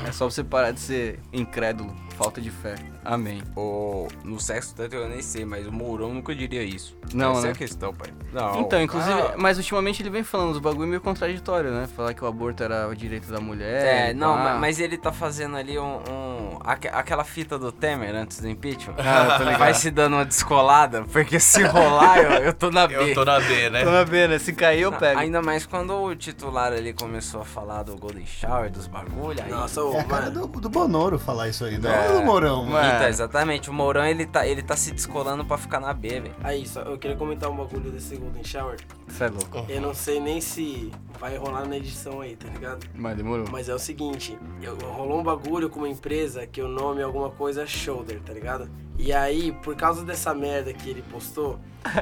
É 0.06 0.12
só 0.12 0.28
você 0.28 0.42
parar 0.44 0.70
de 0.72 0.80
ser 0.80 1.18
incrédulo, 1.32 1.94
falta 2.16 2.40
de 2.40 2.50
fé. 2.50 2.74
Amém. 3.04 3.42
O, 3.56 4.06
no 4.22 4.38
sexo 4.38 4.74
tântrico 4.74 5.02
eu 5.02 5.08
nem 5.08 5.22
sei, 5.22 5.44
mas 5.44 5.66
o 5.66 5.72
Mourão 5.72 6.12
nunca 6.12 6.34
diria 6.34 6.62
isso. 6.62 6.96
Não, 7.14 7.32
Essa 7.32 7.42
né? 7.42 7.48
é 7.48 7.52
a 7.52 7.54
questão, 7.54 7.94
pai. 7.94 8.12
Não. 8.32 8.60
Então, 8.60 8.82
inclusive, 8.82 9.18
Ah, 9.18 9.34
mas 9.38 9.56
ultimamente 9.56 10.02
ele 10.02 10.10
vem 10.10 10.22
falando 10.22 10.50
dos 10.52 10.60
bagulho 10.60 10.86
meio 10.86 11.00
contraditório, 11.00 11.70
né? 11.70 11.88
Falar 11.96 12.12
que 12.12 12.22
o 12.22 12.26
aborto 12.26 12.62
era 12.62 12.86
o 12.86 12.94
direito 12.94 13.30
da 13.32 13.40
mulher. 13.40 14.10
É, 14.10 14.14
não, 14.14 14.36
ma- 14.36 14.54
mas 14.58 14.78
ele 14.78 14.98
tá 14.98 15.10
fazendo 15.10 15.56
ali 15.56 15.78
um. 15.78 15.96
um- 16.10 16.58
aque- 16.64 16.88
aquela 16.88 17.24
fita 17.24 17.58
do 17.58 17.72
Temer 17.72 18.14
antes 18.14 18.40
do 18.40 18.48
impeachment. 18.48 18.96
Ah, 18.98 19.36
tô 19.38 19.44
ligado. 19.44 19.58
Vai 19.58 19.72
se 19.74 19.90
dando 19.90 20.14
uma 20.16 20.24
descolada, 20.26 21.04
porque 21.10 21.40
se 21.40 21.62
rolar, 21.62 22.18
eu, 22.18 22.30
eu 22.44 22.52
tô 22.52 22.70
na 22.70 22.86
B. 22.88 22.94
Eu 22.94 23.14
tô 23.14 23.24
na 23.24 23.40
B, 23.40 23.70
né? 23.70 23.84
Tô 23.84 23.90
na 23.90 24.04
B, 24.04 24.28
né? 24.28 24.38
Se 24.38 24.52
cair, 24.52 24.82
eu 24.82 24.92
pego. 24.92 25.18
Ainda 25.18 25.40
mais 25.40 25.64
quando 25.64 25.94
o 25.94 26.14
titular 26.14 26.72
ali 26.74 26.92
começou 26.92 27.40
a 27.40 27.44
falar 27.44 27.84
do 27.84 27.96
Golden 27.96 28.26
Shower, 28.26 28.70
dos 28.70 28.86
bagulho, 28.86 29.42
aí 29.42 29.50
Nossa, 29.58 29.82
ô, 29.82 29.92
É 29.94 30.00
a 30.00 30.04
cara 30.04 30.30
do, 30.30 30.46
do 30.46 30.68
Bonoro 30.68 31.18
falar 31.18 31.48
isso 31.48 31.64
aí, 31.64 31.78
não 31.78 31.90
É. 31.90 32.06
é 32.06 32.12
do 32.20 32.24
Mourão. 32.24 32.64
Mano. 32.64 32.94
Então, 32.96 33.08
exatamente. 33.08 33.68
O 33.68 33.72
Mourão, 33.72 34.04
ele 34.04 34.24
tá, 34.24 34.46
ele 34.46 34.62
tá 34.62 34.76
se 34.76 34.92
descolando 34.92 35.44
pra 35.44 35.58
ficar 35.58 35.80
na 35.80 35.92
B, 35.92 36.08
velho. 36.20 36.34
Aí, 36.42 36.66
só, 36.66 36.82
eu 36.82 36.96
queria 36.96 37.16
comentar 37.16 37.50
um 37.50 37.56
bagulho 37.56 37.90
desse 37.90 38.16
Golden 38.16 38.44
Shower. 38.44 38.76
Você 39.08 39.24
é 39.24 39.28
louco. 39.28 39.64
Eu 39.68 39.80
não 39.80 39.92
sei 39.94 40.20
nem 40.20 40.40
se 40.40 40.92
vai 41.18 41.36
rolar 41.36 41.66
na 41.66 41.76
edição 41.76 42.20
aí, 42.20 42.36
tá 42.36 42.48
ligado? 42.48 42.86
Mas 42.94 43.16
demorou. 43.16 43.46
Mas 43.50 43.68
é 43.68 43.74
o 43.74 43.78
seguinte, 43.78 44.38
eu, 44.62 44.76
rolou 44.92 45.20
um 45.20 45.24
bagulho 45.24 45.68
com 45.68 45.80
uma 45.80 45.88
empresa 45.88 46.46
que 46.46 46.62
o 46.62 46.68
nome 46.68 47.00
é 47.00 47.04
alguma 47.04 47.30
coisa 47.30 47.66
Shoulder, 47.66 48.20
tá 48.24 48.32
ligado? 48.32 48.70
E 48.98 49.12
aí, 49.12 49.52
por 49.62 49.76
causa 49.76 50.04
dessa 50.04 50.34
merda 50.34 50.72
que 50.72 50.90
ele 50.90 51.02
postou, 51.08 51.58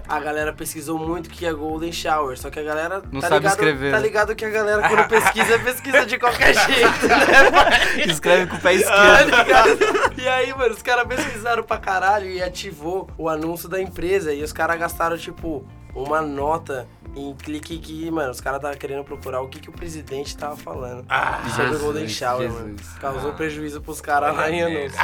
a 0.09 0.19
galera 0.19 0.51
pesquisou 0.53 0.99
muito 0.99 1.27
o 1.27 1.31
que 1.31 1.45
é 1.45 1.53
Golden 1.53 1.93
Shower. 1.93 2.39
Só 2.39 2.49
que 2.49 2.59
a 2.59 2.63
galera 2.63 3.03
Não 3.13 3.21
tá 3.21 3.29
sabe 3.29 3.41
ligado, 3.41 3.53
escrever, 3.53 3.91
Tá 3.93 3.97
né? 3.99 4.03
ligado 4.03 4.35
que 4.35 4.45
a 4.47 4.49
galera 4.51 4.89
quando 4.89 5.07
pesquisa, 5.07 5.59
pesquisa 5.61 6.07
de 6.07 6.19
qualquer 6.19 6.55
jeito, 6.55 7.07
né? 7.07 8.07
Escreve 8.07 8.47
com 8.47 8.57
o 8.57 8.61
pé 8.61 8.79
Tá 8.81 9.23
esquerdo. 9.23 9.37
ligado? 9.45 10.21
E 10.23 10.27
aí, 10.27 10.55
mano, 10.57 10.73
os 10.75 10.83
caras 10.83 11.07
pesquisaram 11.07 11.63
pra 11.63 11.77
caralho 11.77 12.31
e 12.31 12.43
ativou 12.43 13.09
o 13.19 13.29
anúncio 13.29 13.69
da 13.69 13.81
empresa. 13.81 14.33
E 14.33 14.43
os 14.43 14.53
caras 14.53 14.79
gastaram, 14.79 15.19
tipo, 15.19 15.67
uma 15.95 16.23
nota 16.23 16.89
em 17.17 17.35
clique 17.35 17.79
que, 17.79 18.11
mano, 18.11 18.31
os 18.31 18.41
caras 18.41 18.59
estavam 18.59 18.77
querendo 18.77 19.03
procurar 19.05 19.41
o 19.41 19.49
que, 19.49 19.59
que 19.59 19.71
o 19.71 19.73
presidente 19.73 20.37
tava 20.37 20.57
falando 20.57 21.05
sobre 21.09 21.63
o 21.63 21.67
Jesus, 21.69 21.81
Golden 21.83 22.09
Shower, 22.09 22.51
mano. 22.53 22.77
Jesus. 22.77 22.99
Causou 23.01 23.33
prejuízo 23.33 23.81
pros 23.81 24.01
caras 24.01 24.37
lá 24.37 24.51
em 24.51 24.63
anúncio. 24.63 24.99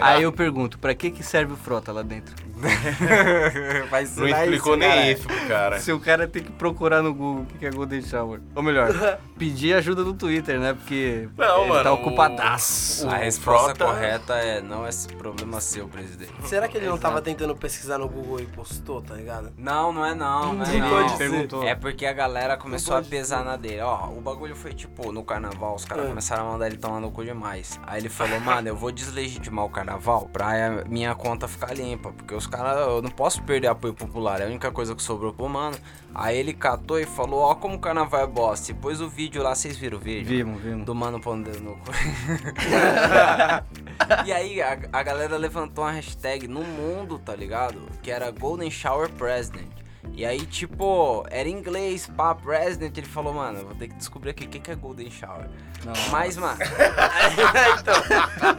A. 0.00 0.08
Aí 0.08 0.22
eu 0.22 0.32
pergunto, 0.32 0.78
pra 0.78 0.94
que 0.94 1.10
que 1.10 1.22
serve 1.22 1.52
o 1.52 1.56
frota 1.56 1.92
lá 1.92 2.02
dentro? 2.02 2.34
Vai 3.90 4.04
Não 4.16 4.26
explicou 4.28 4.74
isso, 4.74 4.76
nem 4.76 4.88
cara. 4.88 5.10
isso 5.12 5.26
pro 5.26 5.48
cara. 5.48 5.80
Se 5.80 5.92
o 5.92 6.00
cara 6.00 6.26
tem 6.28 6.42
que 6.42 6.52
procurar 6.52 7.02
no 7.02 7.12
Google 7.12 7.42
o 7.42 7.46
que 7.46 7.58
que 7.58 7.66
é 7.66 7.70
Golden 7.70 8.00
Shower. 8.02 8.40
Ou 8.54 8.62
melhor, 8.62 8.92
pedir 9.38 9.74
ajuda 9.74 10.02
no 10.02 10.14
Twitter, 10.14 10.58
né? 10.58 10.72
Porque 10.72 11.28
Não, 11.36 11.60
ele 11.62 11.68
mano, 11.68 11.82
tá 11.84 11.92
o- 11.92 11.96
ocupadaço. 11.96 13.06
A 13.08 13.12
O 13.12 13.16
resposta 13.18 13.74
Frota- 13.74 13.84
correta 13.84 14.34
é 14.34 14.60
não 14.60 14.86
é 14.86 14.88
esse 14.88 15.08
problema 15.08 15.60
seu, 15.60 15.88
presidente. 15.88 16.32
Será 16.44 16.68
que 16.68 16.76
ele 16.76 16.86
não 16.86 16.96
tava 16.96 17.20
tentando 17.20 17.54
pesquisar 17.54 17.98
no 17.98 18.08
Google 18.08 18.40
e 18.40 18.46
postou, 18.46 19.02
tá 19.02 19.14
ligado? 19.14 19.52
Não, 19.58 19.92
não 19.92 20.04
é 20.06 20.14
não, 20.14 20.54
não 20.54 20.64
é 20.64 20.70
Ele 20.70 20.80
não. 20.80 20.88
Perguntou. 21.34 21.62
É 21.64 21.74
porque 21.74 22.06
a 22.06 22.12
galera 22.12 22.56
começou 22.56 22.96
a 22.96 23.02
pesar 23.02 23.44
na 23.44 23.56
dele. 23.56 23.80
Ó, 23.80 24.08
o 24.08 24.20
bagulho 24.20 24.54
foi 24.56 24.72
tipo, 24.72 25.12
no 25.12 25.22
carnaval, 25.24 25.74
os 25.74 25.84
caras 25.84 26.06
É. 26.06 26.08
começaram 26.08 26.48
a 26.48 26.52
mandar 26.52 26.66
ele 26.66 26.76
tomar 26.76 27.00
no 27.00 27.10
cu 27.10 27.24
demais. 27.24 27.78
Aí 27.86 28.00
ele 28.00 28.08
falou, 28.08 28.38
mano, 28.40 28.68
eu 28.68 28.76
vou 28.76 28.90
deslegitimar 28.92 29.64
o 29.64 29.70
carnaval 29.70 30.28
pra 30.32 30.84
minha 30.88 31.14
conta 31.14 31.48
ficar 31.48 31.74
limpa. 31.74 32.12
Porque 32.12 32.34
os 32.34 32.46
caras, 32.46 32.86
eu 32.86 33.02
não 33.02 33.10
posso 33.10 33.42
perder 33.42 33.68
apoio 33.68 33.94
popular, 33.94 34.40
é 34.40 34.44
a 34.44 34.48
única 34.48 34.70
coisa 34.70 34.94
que 34.94 35.02
sobrou 35.02 35.32
pro 35.32 35.48
mano. 35.48 35.76
Aí 36.14 36.36
ele 36.38 36.52
catou 36.52 37.00
e 37.00 37.04
falou, 37.04 37.40
ó, 37.40 37.54
como 37.56 37.74
o 37.74 37.78
carnaval 37.78 38.20
é 38.22 38.26
bosta. 38.26 38.70
E 38.70 38.74
pôs 38.74 39.00
o 39.00 39.08
vídeo 39.08 39.42
lá, 39.42 39.54
vocês 39.54 39.76
viram 39.76 39.98
o 39.98 40.00
vídeo? 40.00 40.26
Vimos, 40.28 40.62
vimos. 40.62 40.84
Do 40.86 40.94
mano 40.94 41.20
pondo 41.20 41.50
no 41.60 41.74
cu. 41.76 41.90
e 44.24 44.32
aí 44.32 44.62
a, 44.62 44.78
a 44.92 45.02
galera 45.02 45.36
levantou 45.36 45.84
uma 45.84 45.90
hashtag 45.90 46.46
no 46.46 46.62
mundo, 46.62 47.18
tá 47.18 47.34
ligado? 47.34 47.80
Que 48.02 48.10
era 48.10 48.30
Golden 48.30 48.70
Shower 48.70 49.08
President. 49.10 49.66
E 50.12 50.24
aí, 50.24 50.46
tipo, 50.46 51.24
era 51.30 51.48
em 51.48 51.52
inglês, 51.52 52.06
pá, 52.16 52.34
President. 52.34 52.96
Ele 52.96 53.06
falou, 53.06 53.34
mano, 53.34 53.64
vou 53.64 53.74
ter 53.74 53.88
que 53.88 53.94
descobrir 53.94 54.30
aqui 54.30 54.44
o 54.44 54.48
que, 54.48 54.60
que 54.60 54.70
é 54.70 54.74
Golden 54.74 55.10
Shower. 55.10 55.48
Mas, 56.10 56.36
mano, 56.36 56.58
então, 57.80 57.94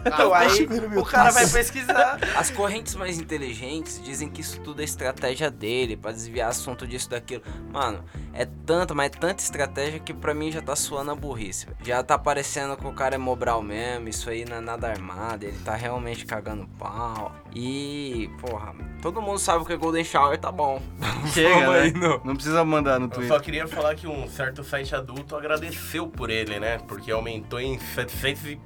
então 0.06 0.34
aí 0.34 0.68
o 0.98 1.06
cara 1.06 1.32
vai 1.32 1.48
pesquisar. 1.48 2.20
as 2.36 2.52
correntes 2.52 2.96
mais 2.96 3.18
inteligentes 3.18 4.02
dizem 4.04 4.30
que 4.30 4.42
isso 4.42 4.60
tudo 4.62 4.82
é 4.82 4.84
estratégia 4.84 5.50
dele, 5.50 5.96
pra 5.96 6.12
desviar 6.12 6.50
assunto 6.50 6.86
disso, 6.86 7.10
daquilo. 7.10 7.44
Mano, 7.72 8.04
é 8.34 8.46
tanta, 8.46 8.94
mas 8.94 9.08
é 9.08 9.10
tanta 9.10 9.42
estratégia 9.42 10.00
que 10.00 10.14
pra 10.14 10.34
mim 10.34 10.52
já 10.52 10.62
tá 10.62 10.76
suando 10.76 11.12
a 11.12 11.16
burrice. 11.16 11.66
velho. 11.66 11.78
Já 11.84 12.04
tá 12.04 12.18
parecendo 12.18 12.76
que 12.78 12.86
o 12.86 12.94
cara 12.94 13.16
é 13.16 13.18
Mobral 13.18 13.62
mesmo, 13.62 14.10
isso 14.10 14.30
aí 14.30 14.46
não 14.46 14.58
é 14.58 14.62
nada 14.62 14.88
armado, 14.90 15.46
ele 15.46 15.58
tá 15.60 15.74
realmente 15.76 16.26
cagando 16.26 16.68
pau. 16.78 17.34
E, 17.58 18.30
porra, 18.42 18.76
todo 19.02 19.22
mundo 19.22 19.40
sabe 19.40 19.64
o 19.64 19.66
que 19.66 19.72
é 19.72 19.78
Golden 19.78 20.04
Shower, 20.04 20.38
tá 20.38 20.52
bom. 20.52 20.82
Chega, 21.34 21.72
né? 21.72 21.80
aí, 21.80 21.94
não. 21.94 22.20
Não 22.26 22.36
precisa 22.36 22.66
mandar 22.66 23.00
no 23.00 23.06
Eu 23.06 23.10
Twitter. 23.10 23.34
só 23.34 23.40
queria 23.40 23.66
falar 23.66 23.96
que 23.96 24.06
um 24.08 24.28
certo 24.28 24.62
site 24.62 24.94
adulto 24.94 25.36
agradeceu 25.38 26.06
por 26.08 26.30
ele, 26.30 26.60
né? 26.60 26.80
Porque 26.88 27.10
aumentou 27.12 27.58
em 27.60 27.80
700 27.80 28.46
e 28.46 28.60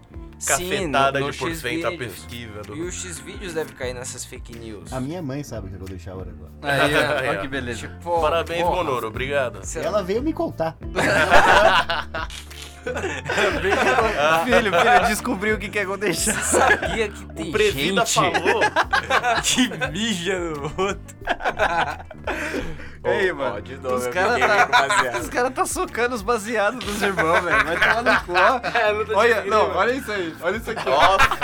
cacetada 0.44 1.20
no- 1.20 1.26
no 1.28 1.32
de 1.32 1.38
por 1.38 1.54
cento 1.54 1.86
a 1.86 1.92
pesquisa. 1.92 2.62
Do... 2.64 2.76
E 2.76 2.82
o 2.82 2.92
X-Vídeos 2.92 3.54
deve 3.54 3.74
cair 3.74 3.94
nessas 3.94 4.26
fake 4.26 4.58
news. 4.58 4.92
A 4.92 5.00
minha 5.00 5.22
mãe 5.22 5.44
sabe 5.44 5.68
que 5.68 5.76
eu 5.76 5.80
vou 5.80 5.88
deixar 5.88 6.14
agora. 6.14 6.34
Aí, 6.64 7.28
olha 7.30 7.40
que 7.42 7.48
beleza. 7.48 7.90
Tipo, 7.90 8.22
Parabéns, 8.22 8.64
Monoro, 8.66 9.08
obrigado. 9.10 9.60
Ela 9.76 10.02
veio 10.02 10.24
me 10.24 10.34
contar. 10.34 10.78
filho, 14.46 14.72
filho, 14.72 15.08
descobriu 15.08 15.56
o 15.56 15.60
que 15.60 15.70
que 15.70 15.80
Shower. 15.80 16.44
sabia 16.44 17.10
que 17.10 17.26
tem 17.34 17.50
O 17.50 17.52
presida 17.52 18.06
gente 18.06 18.14
falou. 18.14 18.62
que 19.44 19.70
mija 19.92 20.40
no 20.40 20.64
outro. 20.78 21.16
Ei, 23.04 23.32
Ó, 23.32 23.36
mano. 23.36 23.56
ó, 23.56 23.60
de 23.60 23.76
novo, 23.78 23.96
os 23.96 24.08
caras 24.08 24.40
tá, 24.40 24.66
baseado. 24.66 25.20
os 25.22 25.30
cara 25.30 25.52
tá 25.52 25.66
socando 25.66 26.16
os 26.16 26.22
baseados 26.22 26.84
dos 26.84 27.02
irmãos, 27.02 27.40
velho. 27.42 27.66
Vai 27.66 27.80
tomar 27.80 28.04
no 28.04 28.22
cu. 28.26 28.34
É, 28.78 28.92
Olha, 29.16 29.44
não, 29.46 29.68
mano. 29.68 29.80
olha 29.80 29.92
isso 29.94 30.12
aí. 30.12 30.36
Olha 30.42 30.58
isso 30.58 30.72
aqui. 30.72 30.86
Nossa, 30.90 31.30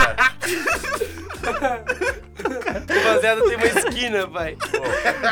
Rapaziada, 3.05 3.41
tem 3.47 3.55
uma 3.55 3.65
esquina, 3.65 4.27
pai. 4.27 4.57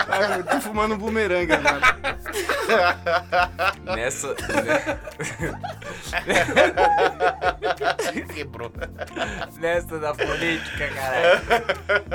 Ai, 0.10 0.40
eu 0.40 0.44
tô 0.46 0.62
fumando 0.62 0.96
um 0.96 0.98
bumerangue 0.98 1.52
agora. 1.54 1.82
Nessa. 3.96 4.36
quebrou. 8.34 8.72
Nessa 9.60 10.00
da 10.00 10.14
política, 10.14 10.88
cara. 10.90 11.42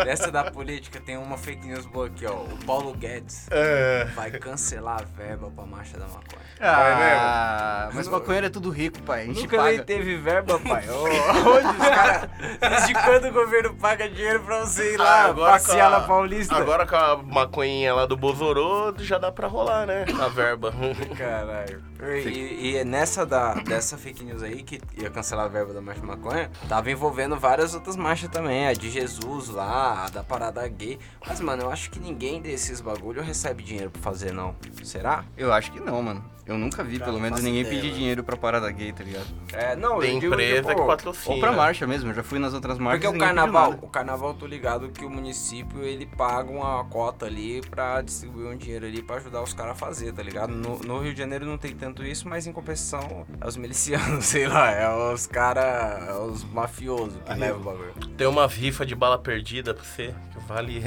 Nessa 0.05 0.31
da 0.31 0.51
política 0.51 1.01
tem 1.01 1.16
uma 1.16 1.37
fake 1.38 1.66
news 1.66 1.87
boa 1.87 2.07
aqui, 2.07 2.27
ó. 2.27 2.33
O 2.35 2.59
Paulo 2.66 2.92
Guedes 2.94 3.47
É. 3.51 3.97
vai 4.14 4.30
cancelar 4.32 5.00
a 5.00 5.04
verba 5.04 5.50
pra 5.50 5.64
marcha 5.66 5.96
da 5.98 6.06
maconha. 6.06 6.48
Ah, 6.61 7.90
mas 7.92 8.08
maconheiro 8.08 8.46
é 8.46 8.50
tudo 8.50 8.70
rico, 8.70 9.00
pai. 9.02 9.22
A 9.22 9.26
gente 9.26 9.42
Nunca 9.42 9.56
paga. 9.58 9.70
nem 9.70 9.82
teve 9.84 10.16
verba, 10.16 10.58
pai. 10.58 10.84
Ô, 10.90 11.04
Onde 11.04 11.66
os 11.68 11.76
caras. 11.88 12.30
Desde 12.61 12.94
quando 12.94 13.28
o 13.28 13.32
governo 13.32 13.74
paga 13.74 14.08
dinheiro 14.08 14.40
pra 14.42 14.61
você 14.61 14.94
ir 14.94 14.96
lá 14.96 15.24
Agora 15.26 15.52
passear 15.52 15.87
a- 15.92 16.00
na 16.00 16.06
Paulista? 16.06 16.56
Agora 16.56 16.87
com 16.87 16.96
a 16.96 17.16
maconhinha 17.22 17.94
lá 17.94 18.06
do 18.06 18.16
Bozorô, 18.16 18.92
já 18.98 19.18
dá 19.18 19.30
pra 19.30 19.46
rolar, 19.46 19.87
né? 19.87 20.04
A 20.20 20.28
verba. 20.28 20.72
Caralho. 21.16 21.82
E, 22.24 22.76
e 22.76 22.84
nessa 22.84 23.26
da, 23.26 23.54
dessa 23.54 23.96
fake 23.98 24.22
news 24.24 24.42
aí, 24.42 24.62
que 24.62 24.80
ia 24.96 25.11
cancelar 25.11 25.46
a 25.46 25.48
verba 25.48 25.72
da 25.74 25.80
Marcha 25.80 26.02
Maconha, 26.02 26.48
tava 26.68 26.90
envolvendo 26.90 27.37
várias 27.37 27.74
outras 27.74 27.96
marchas 27.96 28.30
também. 28.30 28.68
A 28.68 28.72
de 28.72 28.88
Jesus 28.90 29.48
lá, 29.48 30.04
a 30.04 30.08
da 30.08 30.22
parada 30.22 30.66
gay. 30.68 30.98
Mas, 31.26 31.40
mano, 31.40 31.64
eu 31.64 31.70
acho 31.70 31.90
que 31.90 31.98
ninguém 31.98 32.40
desses 32.40 32.80
bagulho 32.80 33.20
recebe 33.22 33.62
dinheiro 33.64 33.88
pra 33.90 34.01
fazer, 34.03 34.33
não. 34.33 34.55
Será? 34.83 35.24
Eu 35.37 35.53
acho 35.53 35.72
que 35.72 35.81
não, 35.81 36.03
mano. 36.03 36.24
Eu 36.48 36.56
nunca 36.56 36.82
vi, 36.82 36.98
Cara, 36.98 37.11
pelo 37.11 37.20
menos, 37.22 37.42
ninguém 37.42 37.61
ideia, 37.61 37.76
pedir 37.76 37.92
dinheiro 37.94 38.24
pra 38.24 38.34
parada 38.34 38.70
gay, 38.70 38.90
tá 38.90 39.04
ligado? 39.04 39.26
É, 39.52 39.76
não, 39.76 39.98
Tem 40.00 40.14
eu 40.14 40.20
digo 40.20 40.32
empresa 40.32 40.74
que 40.74 40.80
pô, 40.80 40.87
patrocina. 40.87 41.34
Ou 41.34 41.40
pra 41.40 41.52
marcha 41.52 41.87
mesmo, 41.87 42.11
eu 42.11 42.14
já 42.14 42.22
fui 42.22 42.38
nas 42.38 42.54
outras 42.54 42.78
marchas 42.78 43.02
Porque 43.04 43.16
o 43.16 43.20
carnaval, 43.20 43.70
nada. 43.72 43.84
o 43.84 43.88
carnaval, 43.88 44.32
tô 44.32 44.46
ligado 44.46 44.88
que 44.88 45.04
o 45.04 45.11
município 45.11 45.82
ele 45.84 46.06
paga 46.06 46.50
uma 46.50 46.82
cota 46.87 47.26
ali 47.26 47.61
pra 47.68 48.00
distribuir 48.00 48.48
um 48.48 48.56
dinheiro 48.56 48.87
ali 48.87 49.02
pra 49.02 49.16
ajudar 49.16 49.42
os 49.42 49.52
caras 49.52 49.72
a 49.72 49.74
fazer, 49.74 50.12
tá 50.14 50.22
ligado? 50.22 50.50
No, 50.54 50.78
no 50.78 51.00
Rio 51.00 51.12
de 51.12 51.18
Janeiro 51.18 51.44
não 51.44 51.58
tem 51.58 51.74
tanto 51.74 52.02
isso, 52.02 52.26
mas 52.26 52.46
em 52.46 52.52
compensação 52.52 53.26
é 53.38 53.46
os 53.46 53.56
milicianos, 53.58 54.24
sei 54.26 54.48
lá, 54.48 54.70
é 54.70 54.88
os 55.12 55.26
caras, 55.26 56.08
é 56.08 56.14
os 56.14 56.44
mafiosos 56.44 57.18
que 57.26 57.34
levam 57.34 57.61
o 57.61 57.64
bagulho. 57.64 57.92
Tem 58.16 58.26
uma 58.26 58.46
rifa 58.46 58.87
de 58.87 58.94
bala 58.94 59.18
perdida 59.18 59.74
pra 59.74 59.84
você, 59.84 60.14
que 60.32 60.38
vale. 60.48 60.82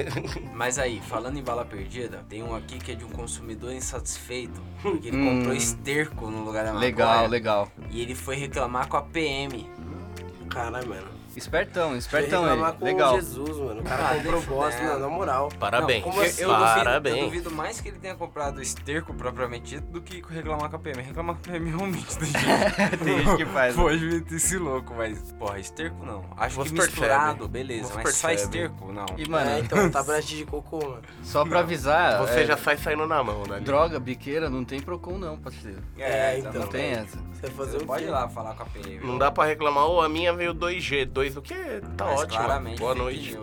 Mas 0.55 0.79
aí, 0.79 0.99
falando 1.07 1.37
em 1.37 1.43
bala 1.43 1.63
perdida, 1.65 2.25
tem 2.27 2.41
um 2.41 2.55
aqui 2.55 2.79
que 2.79 2.93
é 2.93 2.95
de 2.95 3.05
um 3.05 3.09
consumidor 3.09 3.71
insatisfeito, 3.71 4.59
porque 4.81 5.09
ele 5.09 5.17
Hum. 5.17 5.25
Comprou 5.51 5.55
esterco 5.55 6.31
no 6.31 6.43
lugar 6.43 6.65
da 6.65 6.73
maconha. 6.73 6.87
Legal, 6.89 7.27
legal. 7.27 7.71
E 7.89 8.01
ele 8.01 8.15
foi 8.15 8.35
reclamar 8.35 8.87
com 8.87 8.97
a 8.97 9.01
PM. 9.01 9.69
Caralho, 10.49 10.87
mano. 10.87 11.20
Espertão, 11.35 11.95
espertão 11.95 12.45
ele. 12.51 12.71
com 12.73 12.85
Legal. 12.85 13.15
Jesus, 13.15 13.57
mano. 13.57 13.81
O 13.81 13.83
cara 13.83 14.09
Ah, 14.09 14.15
comprou 14.15 14.41
bosta, 14.43 14.81
não, 14.83 14.99
na 14.99 15.07
moral. 15.09 15.49
Parabéns. 15.59 16.03
Não, 16.03 16.11
como 16.11 16.21
assim? 16.23 16.41
eu, 16.43 16.49
eu 16.49 16.55
Parabéns. 16.59 17.15
Duvido, 17.15 17.35
eu 17.37 17.41
duvido 17.43 17.51
mais 17.55 17.79
que 17.81 17.87
ele 17.89 17.99
tenha 17.99 18.15
comprado 18.15 18.61
esterco 18.61 19.13
propriamente 19.13 19.75
dito 19.75 19.87
do 19.87 20.01
que 20.01 20.21
reclamar 20.29 20.69
com 20.69 20.75
a 20.75 20.79
PM. 20.79 21.01
Reclamar 21.01 21.35
com 21.35 21.41
a 21.49 21.51
PM 21.53 21.69
realmente 21.69 22.17
tem 22.17 22.27
gente. 22.27 22.41
Tem 23.03 23.17
gente 23.25 23.37
que 23.37 23.45
faz, 23.45 23.75
né? 23.75 23.83
Pode 23.83 24.05
meter 24.05 24.35
esse 24.35 24.57
louco, 24.57 24.93
mas, 24.95 25.31
porra, 25.33 25.59
esterco 25.59 26.05
não. 26.05 26.23
Acho 26.37 26.55
Você 26.57 26.69
que 26.69 26.75
percebe. 26.75 26.99
misturado, 26.99 27.47
beleza. 27.47 27.87
Você 27.87 27.93
mas 28.03 28.15
só 28.15 28.27
percebe. 28.27 28.57
esterco, 28.57 28.91
não. 28.91 29.05
E, 29.17 29.29
mano, 29.29 29.49
É, 29.49 29.59
então, 29.59 29.89
tablete 29.89 30.35
de 30.37 30.45
cocô, 30.45 30.79
mano. 30.79 31.01
só 31.23 31.45
pra 31.45 31.59
avisar, 31.59 32.19
Você 32.19 32.41
é, 32.41 32.45
já 32.45 32.57
sai 32.57 32.77
saindo 32.77 33.07
na 33.07 33.23
mão, 33.23 33.43
né? 33.47 33.59
droga, 33.61 33.99
biqueira, 33.99 34.49
não 34.49 34.63
tem 34.65 34.79
Procon 34.81 35.17
não, 35.17 35.37
parceiro. 35.37 35.81
É, 35.97 36.39
então. 36.39 36.51
Não 36.53 36.67
tem 36.67 36.91
essa. 36.91 37.17
Você 37.33 37.47
fazer 37.51 37.71
Você 37.79 37.83
o 37.83 37.87
pode 37.87 38.03
quê? 38.03 38.09
ir 38.09 38.11
lá 38.11 38.27
falar 38.29 38.53
com 38.55 38.63
a 38.63 38.65
PM. 38.67 39.05
Não 39.05 39.17
dá 39.17 39.31
pra 39.31 39.45
reclamar, 39.45 39.85
ô, 39.87 40.01
a 40.01 40.09
minha 40.09 40.31
veio 40.33 40.53
2G. 40.53 41.05
Dois, 41.21 41.37
o 41.37 41.41
que 41.41 41.53
tá 41.95 42.05
Mas 42.05 42.21
ótimo. 42.21 42.37
claramente 42.39 42.79
Boa 42.79 42.95
noite. 42.95 43.37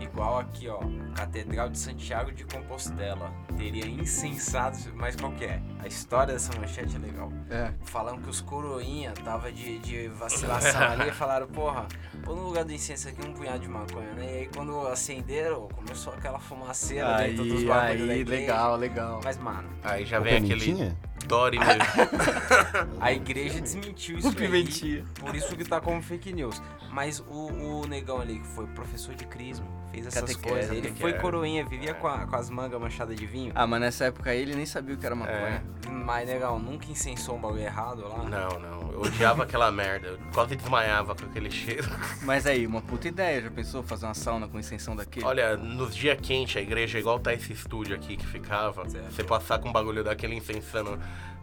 Igual 0.00 0.40
aqui, 0.40 0.68
ó. 0.68 0.80
Catedral 1.14 1.68
de 1.68 1.78
Santiago 1.78 2.32
de 2.32 2.44
Compostela. 2.44 3.32
Teria 3.56 3.86
insensatos, 3.86 4.88
mas 4.94 5.14
qual 5.14 5.30
que 5.32 5.44
é? 5.44 5.62
A 5.78 5.86
história 5.86 6.32
dessa 6.32 6.52
manchete 6.58 6.96
é 6.96 6.98
legal. 6.98 7.32
É. 7.48 7.72
Falando 7.84 8.22
que 8.22 8.28
os 8.28 8.40
coroinha 8.40 9.12
tava 9.24 9.52
de, 9.52 9.78
de 9.78 10.08
vacilação 10.08 10.80
ali 10.90 11.08
e 11.08 11.12
falaram, 11.12 11.46
porra, 11.46 11.86
pô 12.24 12.34
no 12.34 12.42
lugar 12.42 12.64
do 12.64 12.72
incenso 12.72 13.08
aqui 13.08 13.24
um 13.26 13.32
punhado 13.32 13.60
de 13.60 13.68
maconha, 13.68 14.12
né? 14.14 14.24
E 14.24 14.38
aí 14.38 14.50
quando 14.54 14.86
acenderam, 14.88 15.68
começou 15.68 16.12
aquela 16.12 16.40
fumaceira 16.40 17.18
dentro 17.18 17.44
dos 17.44 17.60
Aí, 17.60 17.66
bagulhos 17.66 18.10
aí, 18.10 18.24
legal, 18.24 18.76
legal. 18.76 19.20
Mas, 19.22 19.38
mano, 19.38 19.68
Aí 19.84 20.04
já 20.04 20.18
vem 20.18 20.38
aquele 20.38 20.92
Pimentinha? 21.30 21.38
Dory 21.38 21.58
mesmo. 21.58 22.90
a 23.00 23.12
igreja 23.12 23.60
desmentiu 23.60 24.18
isso 24.18 24.28
O 24.28 24.30
aí. 24.30 24.36
Pimentinha. 24.36 25.04
Por 25.18 25.34
isso 25.34 25.56
que 25.56 25.64
tá 25.64 25.80
como 25.80 26.02
fake 26.02 26.32
news. 26.32 26.60
Mas 26.92 27.20
o, 27.20 27.80
o 27.82 27.86
negão 27.86 28.20
ali, 28.20 28.40
que 28.40 28.46
foi 28.48 28.66
professor 28.66 29.14
de 29.14 29.24
crisma, 29.24 29.64
fez 29.92 30.06
essas 30.06 30.22
Catequese, 30.22 30.48
coisas. 30.48 30.70
Ele 30.76 30.92
foi 30.92 31.12
coroinha, 31.14 31.64
vivia 31.64 31.94
com, 31.94 32.08
a- 32.08 32.26
com 32.26 32.34
as 32.36 32.50
mangas 32.50 32.80
manchadas 32.80 33.16
de 33.16 33.26
vinho. 33.26 33.52
Ah, 33.54 33.64
mas 33.66 33.80
nessa 33.80 34.06
época 34.06 34.30
aí 34.30 34.40
ele 34.40 34.56
nem 34.56 34.66
sabia 34.66 34.94
o 34.96 34.98
que 34.98 35.06
era 35.06 35.14
maconha. 35.14 35.62
Mas, 35.88 36.28
negão, 36.28 36.58
nunca 36.58 36.86
incensou 36.90 37.36
um 37.36 37.40
bagulho 37.40 37.62
errado 37.62 38.02
lá. 38.08 38.18
Não, 38.24 38.58
não. 38.58 38.92
Eu 38.92 39.02
odiava 39.02 39.44
aquela 39.44 39.70
merda. 39.70 40.08
Eu 40.08 40.18
quase 40.34 40.56
desmaiava 40.56 41.14
com 41.14 41.26
aquele 41.26 41.50
cheiro. 41.50 41.88
Mas 42.22 42.44
aí, 42.46 42.66
uma 42.66 42.80
puta 42.82 43.06
ideia. 43.06 43.40
Já 43.42 43.50
pensou 43.50 43.82
fazer 43.84 44.06
uma 44.06 44.14
sauna 44.14 44.48
com 44.48 44.58
extensão 44.58 44.96
daquele? 44.96 45.24
Olha, 45.24 45.56
nos 45.56 45.94
dias 45.94 46.18
quentes, 46.20 46.56
a 46.56 46.60
igreja, 46.60 46.98
igual 46.98 47.20
tá 47.20 47.32
esse 47.32 47.52
estúdio 47.52 47.94
aqui 47.94 48.16
que 48.16 48.26
ficava, 48.26 48.88
Certo. 48.88 49.12
você 49.12 49.22
passar 49.22 49.60
com 49.60 49.68
um 49.68 49.72
bagulho 49.72 50.02
daquele 50.02 50.34
incensando 50.34 50.98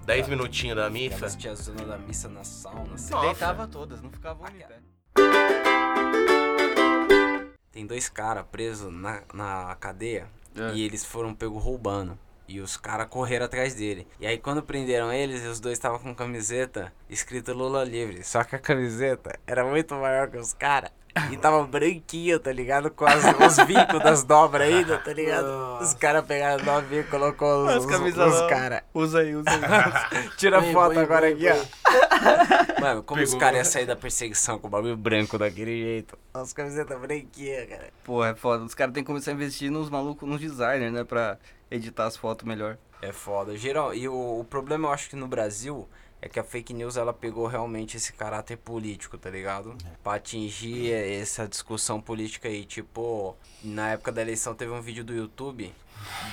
10 0.08 0.30
minutinhos 0.30 0.78
da 0.78 0.90
missa. 0.90 1.16
Aquelas 1.18 1.36
tiazonas 1.36 1.86
da 1.86 1.98
missa 1.98 2.30
na 2.30 2.42
sauna. 2.42 2.94
assim. 2.96 3.12
Nossa. 3.12 3.26
Deitava 3.26 3.68
todas, 3.68 4.02
não 4.02 4.10
ficava 4.10 4.50
pé. 4.50 4.80
Tem 7.74 7.86
dois 7.86 8.08
caras 8.08 8.46
presos 8.50 8.92
na, 8.92 9.22
na 9.34 9.76
cadeia 9.76 10.30
É. 10.56 10.74
e 10.74 10.82
eles 10.82 11.04
foram 11.04 11.36
pegos 11.36 11.62
roubando. 11.62 12.18
E 12.48 12.62
os 12.62 12.78
caras 12.78 13.08
correram 13.10 13.46
atrás 13.46 13.74
dele. 13.74 14.08
E 14.20 14.26
aí 14.28 14.38
quando 14.38 14.64
prenderam 14.64 15.12
eles, 15.12 15.44
os 15.46 15.60
dois 15.60 15.74
estavam 15.78 16.00
com 16.00 16.16
camiseta 16.16 16.94
escrito 17.10 17.54
Lula 17.54 17.84
livre. 17.84 18.24
Só 18.24 18.44
que 18.44 18.56
a 18.56 18.60
camiseta 18.60 19.38
era 19.46 19.66
muito 19.66 19.94
maior 19.96 20.30
que 20.30 20.38
os 20.38 20.54
caras. 20.54 20.92
E 21.32 21.36
tava 21.38 21.64
branquinho, 21.66 22.40
tá 22.40 22.52
ligado? 22.54 22.92
Com 22.92 23.04
as- 23.04 23.24
os 23.26 23.66
vincos 23.66 24.00
das 24.04 24.24
dobras 24.24 24.68
ainda, 24.72 25.00
tá 25.00 25.12
ligado? 25.12 25.80
Os 25.82 25.96
caras 25.96 26.24
pegaram 26.24 26.64
novinho 26.64 27.02
e 27.02 27.04
colocou 27.06 27.66
os, 27.66 27.84
os, 27.86 28.18
os 28.18 28.50
caras. 28.50 28.82
Usa 28.94 29.22
aí, 29.22 29.36
usa 29.36 29.50
aí. 29.50 30.30
Tira 30.38 30.62
Põe, 30.62 30.74
foto 30.74 30.94
põe, 30.94 31.04
agora 31.04 31.32
põe, 31.32 31.48
aqui, 31.50 31.60
ó. 32.78 32.82
Mano, 32.82 33.02
como 33.04 33.22
os 33.22 33.30
Pegou. 33.30 33.40
caras 33.40 33.58
iam 33.58 33.66
sair 33.66 33.86
da 33.88 33.96
perseguição 33.96 34.60
com 34.60 34.68
o 34.68 34.70
bagulho 34.70 34.96
branco 34.96 35.38
daquele 35.40 35.82
jeito? 35.82 36.18
As 36.34 36.54
camisetas 36.54 37.00
branquinhas, 37.00 37.68
cara. 37.68 37.90
Pô, 38.04 38.24
é 38.24 38.36
foda. 38.36 38.64
Os 38.64 38.76
caras 38.76 38.94
têm 38.94 39.04
que 39.04 39.08
começar 39.08 39.32
a 39.32 39.34
investir 39.34 39.72
nos 39.72 39.90
malucos, 39.90 40.30
nos 40.30 40.40
designers, 40.40 40.94
né? 40.94 41.04
Pra 41.04 41.40
editar 41.70 42.06
as 42.06 42.18
fotos 42.18 42.46
melhor. 42.46 42.78
É 43.02 43.12
foda. 43.12 43.56
Geral, 43.58 43.94
e 43.94 44.08
o, 44.08 44.40
o 44.40 44.44
problema 44.44 44.88
eu 44.88 44.92
acho 44.92 45.10
que 45.10 45.16
no 45.16 45.28
Brasil 45.28 45.88
é 46.22 46.28
que 46.28 46.40
a 46.40 46.44
fake 46.44 46.74
news 46.74 46.98
ela 46.98 47.14
pegou 47.14 47.46
realmente 47.46 47.96
esse 47.98 48.12
caráter 48.12 48.58
político, 48.58 49.18
tá 49.18 49.30
ligado? 49.30 49.76
Pra 50.04 50.16
atingir 50.16 50.92
essa 50.92 51.48
discussão 51.48 52.02
política 52.02 52.48
aí. 52.48 52.66
Tipo, 52.66 53.38
na 53.64 53.92
época 53.92 54.12
da 54.12 54.22
eleição 54.22 54.56
teve 54.56 54.72
um 54.72 54.82
vídeo 54.82 55.04
do 55.04 55.14
YouTube 55.14 55.74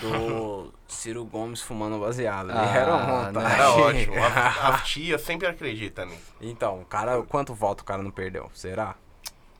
do 0.00 0.72
Ciro 0.88 1.24
Gomes 1.24 1.60
fumando 1.60 1.98
baseado. 1.98 2.50
Ah, 2.50 2.66
era 2.74 2.94
uma 2.96 3.24
montagem. 3.24 3.52
Era 3.52 3.70
ótimo. 3.72 4.14
A, 4.24 4.68
a 4.74 4.78
tia 4.78 5.18
sempre 5.18 5.46
acredita 5.46 6.04
nisso. 6.06 6.34
Então, 6.40 6.80
o 6.80 6.84
cara, 6.86 7.22
quanto 7.22 7.54
voto 7.54 7.82
o 7.82 7.84
cara 7.84 8.02
não 8.02 8.10
perdeu? 8.10 8.50
Será? 8.54 8.96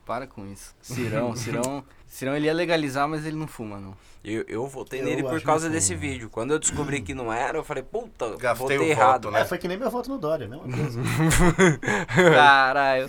Para 0.04 0.26
com 0.26 0.46
isso. 0.50 0.74
Cirão, 0.82 1.34
Cirão. 1.36 1.84
Cirão 2.06 2.36
ele 2.36 2.46
ia 2.46 2.54
legalizar, 2.54 3.08
mas 3.08 3.26
ele 3.26 3.36
não 3.36 3.46
fuma, 3.48 3.78
não. 3.78 3.96
Eu, 4.24 4.42
eu 4.48 4.66
votei 4.66 5.00
Eu 5.00 5.04
nele 5.04 5.22
por 5.22 5.38
causa 5.42 5.68
desse 5.68 5.94
vídeo. 5.94 6.30
Quando 6.30 6.52
eu 6.52 6.58
descobri 6.58 7.02
que 7.02 7.12
não 7.12 7.30
era, 7.30 7.58
eu 7.58 7.64
falei, 7.64 7.82
puta, 7.82 8.30
Gastei 8.38 8.54
votei 8.54 8.76
o 8.78 8.80
voto, 8.80 8.90
errado. 8.90 9.30
né? 9.30 9.40
É, 9.40 9.44
foi 9.44 9.58
que 9.58 9.68
nem 9.68 9.76
meu 9.76 9.90
voto 9.90 10.08
no 10.08 10.16
Dória, 10.16 10.48
mesma 10.48 10.64
coisa. 10.64 11.00
Caralho. 12.08 13.08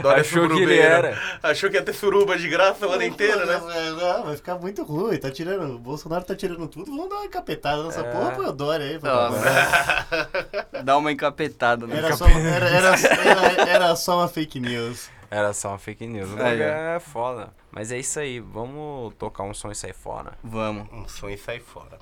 Dória 0.00 0.20
Achou 0.22 0.48
que 0.48 0.62
ele 0.62 0.78
era. 0.78 1.20
Achou 1.42 1.68
que 1.68 1.76
ia 1.76 1.82
ter 1.82 1.92
suruba 1.92 2.38
de 2.38 2.48
graça 2.48 2.86
o 2.86 2.92
ano 2.92 3.02
inteiro, 3.02 3.44
né? 3.44 3.60
Não, 4.00 4.24
vai 4.24 4.36
ficar 4.36 4.54
muito 4.56 4.82
ruim. 4.84 5.18
Tá 5.18 5.30
tirando. 5.30 5.74
O 5.74 5.78
Bolsonaro 5.78 6.24
tá 6.24 6.34
tirando 6.34 6.66
tudo. 6.66 6.86
Vamos 6.90 7.10
dar 7.10 7.16
uma 7.16 7.26
encapetada 7.26 7.82
nessa 7.82 8.00
É. 8.00 8.10
porra, 8.10 8.30
põe 8.30 8.46
o 8.46 8.52
Dória 8.52 8.86
aí. 8.86 8.98
Dá 10.82 10.96
uma 10.96 11.12
encapetada, 11.12 11.86
né? 11.86 11.98
Era 11.98 12.16
só, 12.16 12.26
era, 12.26 12.68
era, 12.68 12.94
era, 12.96 13.68
era 13.68 13.96
só 13.96 14.18
uma 14.20 14.28
fake 14.28 14.60
news. 14.60 15.10
Era 15.34 15.52
só 15.52 15.70
uma 15.70 15.78
fake 15.78 16.06
news. 16.06 16.30
O 16.32 16.38
É, 16.38 16.42
bagulho 16.42 16.62
é. 16.62 17.00
foda. 17.00 17.52
Mas 17.72 17.90
é 17.90 17.98
isso 17.98 18.20
aí. 18.20 18.38
Vamos 18.38 19.14
tocar 19.14 19.42
um 19.42 19.52
som 19.52 19.70
e 19.70 19.74
sair 19.74 19.92
fora. 19.94 20.38
Vamos. 20.44 20.86
Um 20.92 21.08
sonho 21.08 21.34
e 21.34 21.38
sai 21.38 21.58
fora. 21.58 21.98